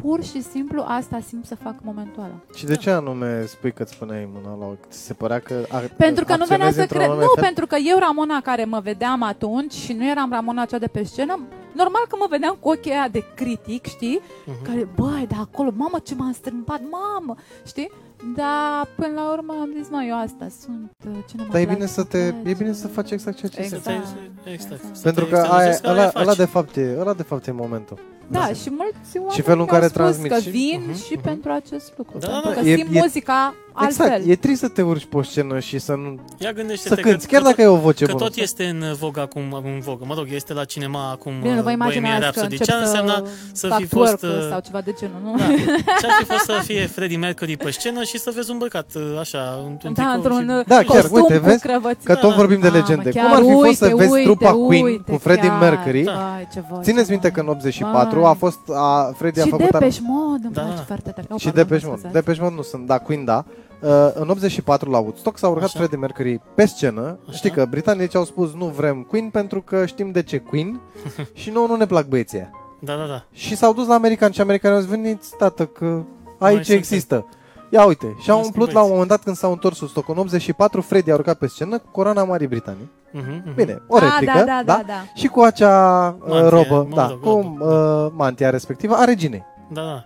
[0.00, 2.34] Pur și simplu asta simt să fac în momentul ăla.
[2.54, 4.88] Și de ce anume spui că îți puneai mâna la ochi?
[4.90, 7.10] Ți se părea că ar, Pentru că nu venea acționezi să într-un cred.
[7.10, 7.42] anume Nu, fel?
[7.44, 11.02] pentru că eu, Ramona, care mă vedeam atunci și nu eram Ramona cea de pe
[11.04, 11.40] scenă,
[11.72, 14.20] normal că mă vedeam cu ochii aia de critic, știi?
[14.46, 14.62] Mhm.
[14.64, 17.34] Care, băi, de acolo, mamă, ce m-am strâmbat, mamă,
[17.66, 17.90] știi?
[18.36, 21.64] Dar până la urmă am zis, mă, eu asta sunt, uh, cine mă Dar e
[21.64, 22.54] place, bine să mă te, e place.
[22.56, 23.82] bine să faci exact ceea ce Exact.
[23.84, 24.08] simți.
[24.08, 24.14] Să
[24.44, 24.72] te- Exact.
[24.72, 24.96] Exact.
[24.96, 26.36] Să Pentru te că aia, exterzezi, ăla, care ăla, faci.
[26.36, 27.98] de fapt e, ăla de fapt e momentul.
[28.28, 28.46] Da, Da.
[28.52, 31.22] și mulți oameni felul în mi-au care spus transmiți că și- vin Mhm, și mhm.
[31.22, 32.18] pentru acest lucru.
[32.18, 34.06] Da, pentru da, că e- simt e- muzica altfel.
[34.06, 36.18] Exact, e trist să te urci pe o scenă și să nu...
[36.38, 38.24] Ia gândește-te Să că, cânti, chiar că dacă e o voce Că bună.
[38.24, 40.04] tot este în vogă acum, în vogă.
[40.06, 42.52] Mă rog, este la cinema acum Bine, nu vă uh, Bohemian imaginați că Rhapsody.
[42.52, 43.22] încep Ce ar însemna
[43.52, 44.16] să fac fi fost...
[44.16, 45.36] twerk uh, sau ceva de genul, nu?
[45.36, 45.44] Da.
[46.00, 48.90] Ce ar fi fost să fie Freddie Mercury pe scenă și să vezi un băcat
[48.94, 50.58] uh, așa, într-un Da, tricou într-un și...
[50.58, 51.60] uh, Da, chiar, costum uite, cu vezi?
[51.60, 52.04] crăvăți.
[52.04, 52.36] Că tot Da.
[52.36, 53.10] vorbim de Mamă, legende.
[53.10, 55.58] chiar, Cum ar fi fost uite, să vezi uite, trupa Queen uite, cu Freddie chiar.
[55.60, 56.02] Mercury?
[56.02, 56.12] Da.
[56.12, 57.32] Vai, ce voce, Țineți minte mă.
[57.34, 58.30] că în 84 Vai.
[58.30, 59.70] a fost, a, Freddie a Și făcut...
[59.70, 60.82] Depeche Mode, îmi Da, place da.
[60.82, 61.26] foarte tare.
[61.30, 62.00] Oh, și pardon, Depeche mă Mode.
[62.00, 62.24] scuzați.
[62.24, 63.44] Depeche Mode nu sunt, da, Queen da.
[63.80, 65.78] Uh, în 84 la Woodstock s-a urcat Așa.
[65.78, 67.18] Freddie Mercury pe scenă.
[67.28, 67.36] Așa.
[67.36, 70.80] Știi că britanicii au spus nu vrem Queen pentru că știm de ce Queen
[71.32, 72.50] și nouă nu ne plac băieții aia.
[72.80, 73.24] Da, da, da.
[73.32, 76.02] Și s-au dus la americani și americanii au zis veniți tată că
[76.38, 76.76] aici suntem.
[76.76, 77.26] există.
[77.70, 78.90] Ia uite, și au Noi umplut suntem la un băieți.
[78.92, 81.88] moment dat când s-au întors sus Stock în 84, Freddie a urcat pe scenă cu
[81.90, 82.90] coroana Marii Britanii.
[83.10, 83.54] Mhm, mhm.
[83.54, 84.94] Bine, o Ah, replică, da, da, da, da.
[85.14, 87.64] Și cu acea uh, Mantie, robă, mă da, rog, cu robă,
[88.04, 89.44] uh, mantia respectivă a reginei.
[89.72, 90.04] Da, da.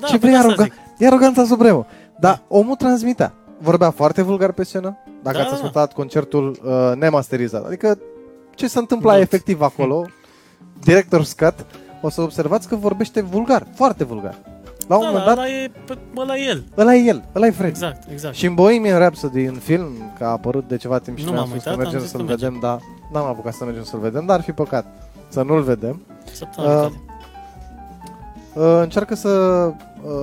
[0.00, 0.72] Da, Ce pe vrei asta aroga- zic.
[0.98, 1.86] E aroganța supremă.
[2.20, 3.32] Dar omul transmitea.
[3.58, 4.96] Vorbea foarte vulgar pe scenă.
[5.22, 5.56] Dacă Da, ați da.
[5.56, 7.64] ascultat concertul uh, nemasterizat.
[7.66, 7.98] Adică
[8.54, 9.18] ce se întâmplă Da.
[9.18, 10.06] efectiv acolo,
[10.82, 11.66] director scat,
[12.02, 14.34] o să observați că vorbește vulgar, foarte vulgar.
[14.88, 16.64] La un Da, moment da, dat, ăla e, pe- ăla e el.
[16.76, 17.68] ăla e el, ăla e Fred.
[17.68, 18.34] Exact, exact.
[18.34, 21.42] Și în Bohemian Rhapsody, în film, că a apărut de ceva timp și Nu ne-am
[21.48, 22.52] m-am spus că uitat, am mergem zis să-l că mergem.
[22.52, 22.78] vedem, dar
[23.12, 24.86] n-am apucat să mergem să-l vedem, dar ar fi păcat
[25.28, 26.02] să nu-l vedem.
[26.32, 27.02] Săptămâna Uh, viitoare.
[28.76, 29.74] Uh, încearcă să uh,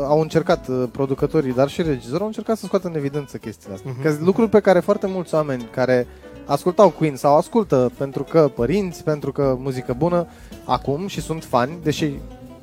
[0.07, 3.91] au încercat uh, producătorii, dar și regizorul au încercat să scoată în evidență chestiile astea.
[3.91, 4.01] Mhm.
[4.01, 6.07] Că sunt lucruri pe care foarte mulți oameni care
[6.45, 10.27] ascultau Queen sau ascultă pentru că părinți, pentru că muzică bună
[10.65, 12.11] acum și sunt fani, deși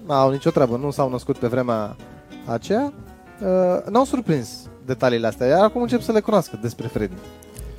[0.07, 1.97] n-au nicio treabă, nu s-au născut pe vremea
[2.47, 2.93] aceea,
[3.41, 7.15] uh, n-au surprins detaliile astea, iar acum încep să le cunoască despre Freddy.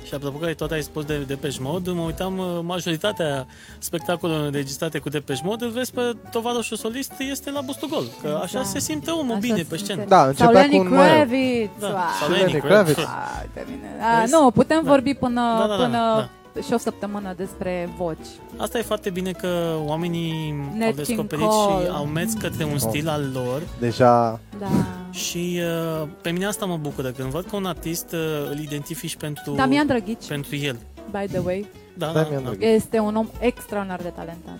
[0.06, 3.46] Și apropo că tot ai spus de Depeche Mode, mă uitam uh, majoritatea
[3.78, 8.04] spectacolelor înregistrate cu Depeche Mode, îl vezi pe tovarășul solist, este la Bustugol.
[8.22, 8.66] Că așa Exact.
[8.66, 9.92] se simte omul Așa bine se pe simte.
[9.92, 10.04] scenă.
[10.08, 11.14] Da, Sau începea Lenny cu un Mario.
[11.14, 11.70] Kravitz.
[11.80, 11.96] Da, Wow.
[12.20, 12.94] sau Și Lenny Lenny Kravitz.
[12.94, 13.14] Kravitz.
[13.14, 13.88] Ah, de mine.
[14.00, 14.32] Ah, Vezi?
[14.32, 14.90] nu, putem Da.
[14.90, 16.28] vorbi până, Da, da, da, până da.
[16.62, 18.26] Și o săptămână despre voci.
[18.56, 21.84] Asta e foarte bine că oamenii Nat au King descoperit Cole.
[21.84, 24.66] și au mers către un stil al lor Deja Da.
[25.10, 25.60] și
[26.02, 29.52] uh, pe mine asta mă bucură când văd că un artist uh, îl identifici pentru,
[29.54, 30.76] Damian Drăghici, pentru el.
[31.10, 32.48] by the way, Da, da, Damian da.
[32.48, 32.68] Drăghici.
[32.68, 34.58] este un om extraordinar de talentat.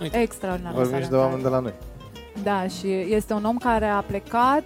[0.00, 0.18] Uite.
[0.18, 1.26] Extraordinar de vorbim și de talentat.
[1.30, 1.72] oameni de la noi.
[2.42, 4.64] Da, și este un om care a plecat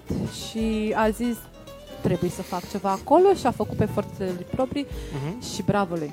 [0.49, 1.37] și a zis
[2.01, 5.43] trebuie să fac ceva acolo și a făcut pe forțele lui proprii Mhm.
[5.55, 6.13] și bravo lui.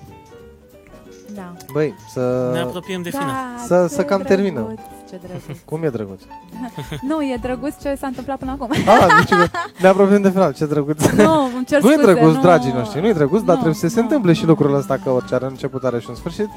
[1.34, 1.54] Da.
[1.72, 2.50] Băi, să...
[2.54, 3.26] Ne apropiem de final.
[3.28, 4.80] Da, Să- ce să cam drăguț, terminăm.
[5.10, 5.60] Ce drăguț.
[5.66, 6.22] Cum e drăguț?
[7.10, 8.70] nu, e drăguț ce s-a întâmplat până acum.
[8.72, 9.46] Ah, deci că
[9.82, 11.06] ne apropiem de final, ce drăguț.
[11.06, 12.42] nu, îmi cer Nu e scuze, drăguț, nu.
[12.42, 14.50] dragii noștri, nu e drăguț, dar Nu, trebuie să se nu, întâmple și nu.
[14.50, 16.50] lucrul ăsta, că orice are început are și un sfârșit.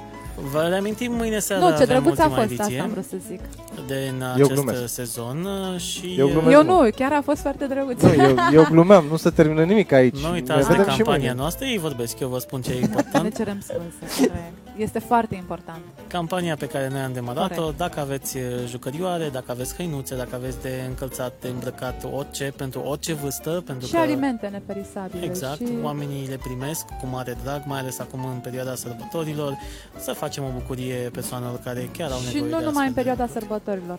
[0.53, 3.05] Vă reamintim mâine seara Nu, ce avem drăguț a ultima fost, ediție asta am vrut
[3.05, 3.41] să zic.
[3.87, 4.95] din Eu acest glumesc.
[4.95, 6.53] sezon uh, și Eu uh, glumesc.
[6.57, 6.83] Eu mult.
[6.85, 8.03] nu, chiar a fost foarte drăguț.
[8.03, 10.15] Nu, eu, eu glumeam, nu se termină nimic aici.
[10.15, 11.35] nu ne uitați de vedem și campania mâine.
[11.41, 13.37] noastră, ei vorbesc, eu vă spun ce e Ne important.
[13.37, 14.53] cerem scuze, corect.
[14.77, 15.79] Este foarte important.
[16.07, 17.77] Campania pe care noi am demarat-o, Corect.
[17.79, 22.81] dacă aveți uh, jucărioare, dacă aveți hăinuțe, dacă aveți de încălțat, de îmbrăcat, orice, pentru
[22.81, 25.25] orice vârstă, pentru și că alimente neperisabile.
[25.25, 25.73] Exact, și...
[25.83, 29.59] oamenii le primesc cu mare drag, mai ales acum în perioada sărbătorilor,
[29.99, 32.93] să facem o bucurie persoanelor care chiar au Și nevoie nu de numai în astfel
[32.93, 33.99] de- perioada sărbătorilor.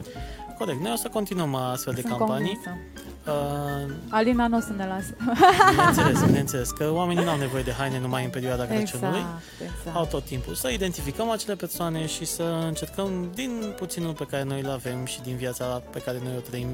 [0.57, 2.59] Corect, noi o să continuăm astfel de Sunt campanii.
[2.63, 2.77] convinsă.
[3.27, 5.15] Uh, Alina nu o să ne lasă.
[5.69, 9.17] bineînțeles, bineînțeles că oamenii nu au nevoie de haine numai în perioada Crăciunului.
[9.19, 9.41] Exact,
[9.79, 9.95] exact.
[9.97, 14.61] Au tot timpul să identificăm acele persoane și să încercăm din puținul pe care noi
[14.61, 16.67] îl avem și din viața pe care noi o trăim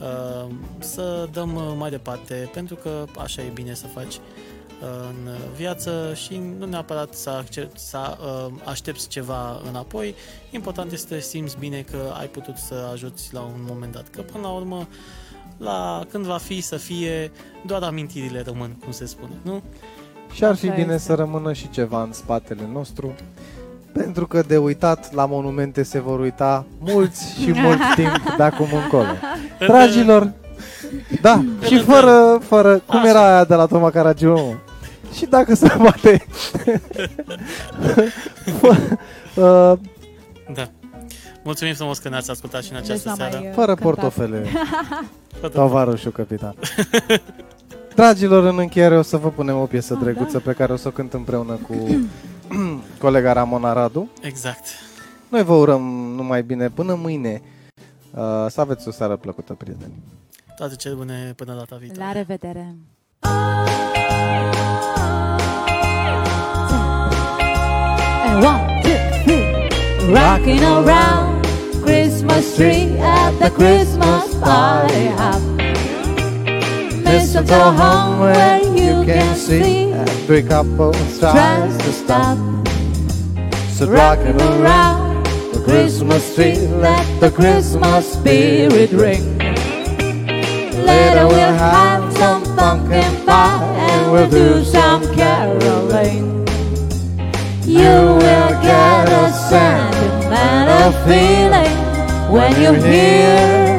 [0.00, 4.20] uh, să dăm uh, mai departe, pentru că așa e bine să faci uh,
[4.80, 10.14] în viață și nu neapărat să, accept, să uh, aștepți ceva înapoi.
[10.50, 14.08] Important este să simți bine că ai putut să ajuți la un moment dat.
[14.10, 14.88] Că până la urmă,
[15.56, 17.30] la când va fi să fie,
[17.66, 19.62] doar amintirile rămân, cum se spune, nu?
[20.32, 21.06] Și ar fi Așa bine este.
[21.06, 23.14] să rămână și ceva în spatele nostru,
[23.92, 28.68] pentru că de uitat la monumente se vor uita mulți și mult timp de acum
[28.82, 29.12] încolo.
[29.58, 30.32] Dragilor,
[31.20, 33.08] da, și fără, fără, cum Așa.
[33.08, 34.58] era aia de la Toma Caragiu?
[35.10, 35.14] Mă?
[35.16, 36.24] Și dacă se poate...
[39.36, 39.72] uh,
[40.54, 40.68] Da.
[41.42, 43.36] Mulțumim frumos că ne-ați ascultat și în această Deci n-am seară.
[43.38, 43.84] mai, uh, fără cântat.
[43.84, 44.46] portofele,
[45.40, 46.54] Fără- tovarășul capitan.
[47.94, 50.88] Dragilor, în încheiere o să vă punem o piesă Ah, drăguță pe care o să
[50.88, 51.74] o cânt împreună cu
[53.02, 54.08] colega Ramona Radu.
[54.20, 54.64] Exact.
[55.28, 55.82] Noi vă urăm
[56.14, 57.42] numai bine până mâine.
[58.10, 59.92] Uh, să aveți o seară plăcută, prieteni.
[60.56, 62.04] Toate cele bune până data viitoare.
[62.04, 62.74] La revedere!
[63.20, 64.54] And
[68.38, 70.12] one, two, three.
[70.12, 71.44] Rocking around
[71.82, 75.42] Christmas tree at the Christmas party hop.
[77.04, 82.38] Mistletoe home where you can see every couple tries to stop.
[83.70, 89.38] So Rocking around the Christmas tree, let the Christmas spirit ring.
[90.86, 96.39] Later we'll have some pumpkin pie and we'll do some caroling.
[97.64, 101.76] You will get a sentimental feeling
[102.32, 103.78] when you hear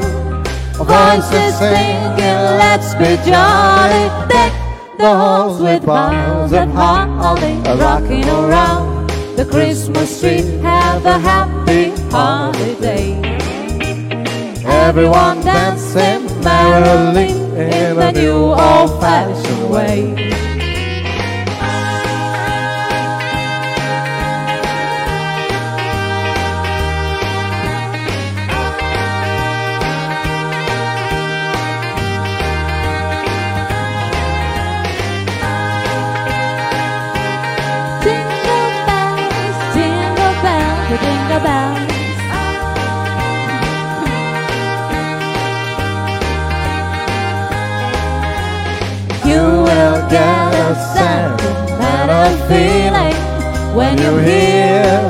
[0.77, 4.09] voices singing, let's be jolly.
[4.29, 4.53] Deck
[4.97, 10.59] the halls with boughs of holly, rocking around the Christmas tree.
[10.61, 13.19] Have a happy holiday.
[14.63, 20.50] Everyone dancing merrily in the new old-fashioned way.
[52.21, 53.17] Sentimental feeling
[53.75, 55.09] when you hear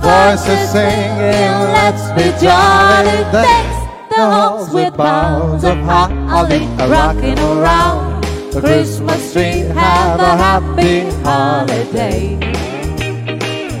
[0.00, 3.24] voices singing, let's be jolly.
[3.30, 3.78] Thanks
[4.10, 9.60] the halls with boughs of holly, rocking around the Christmas tree.
[9.60, 12.38] Have a happy holiday.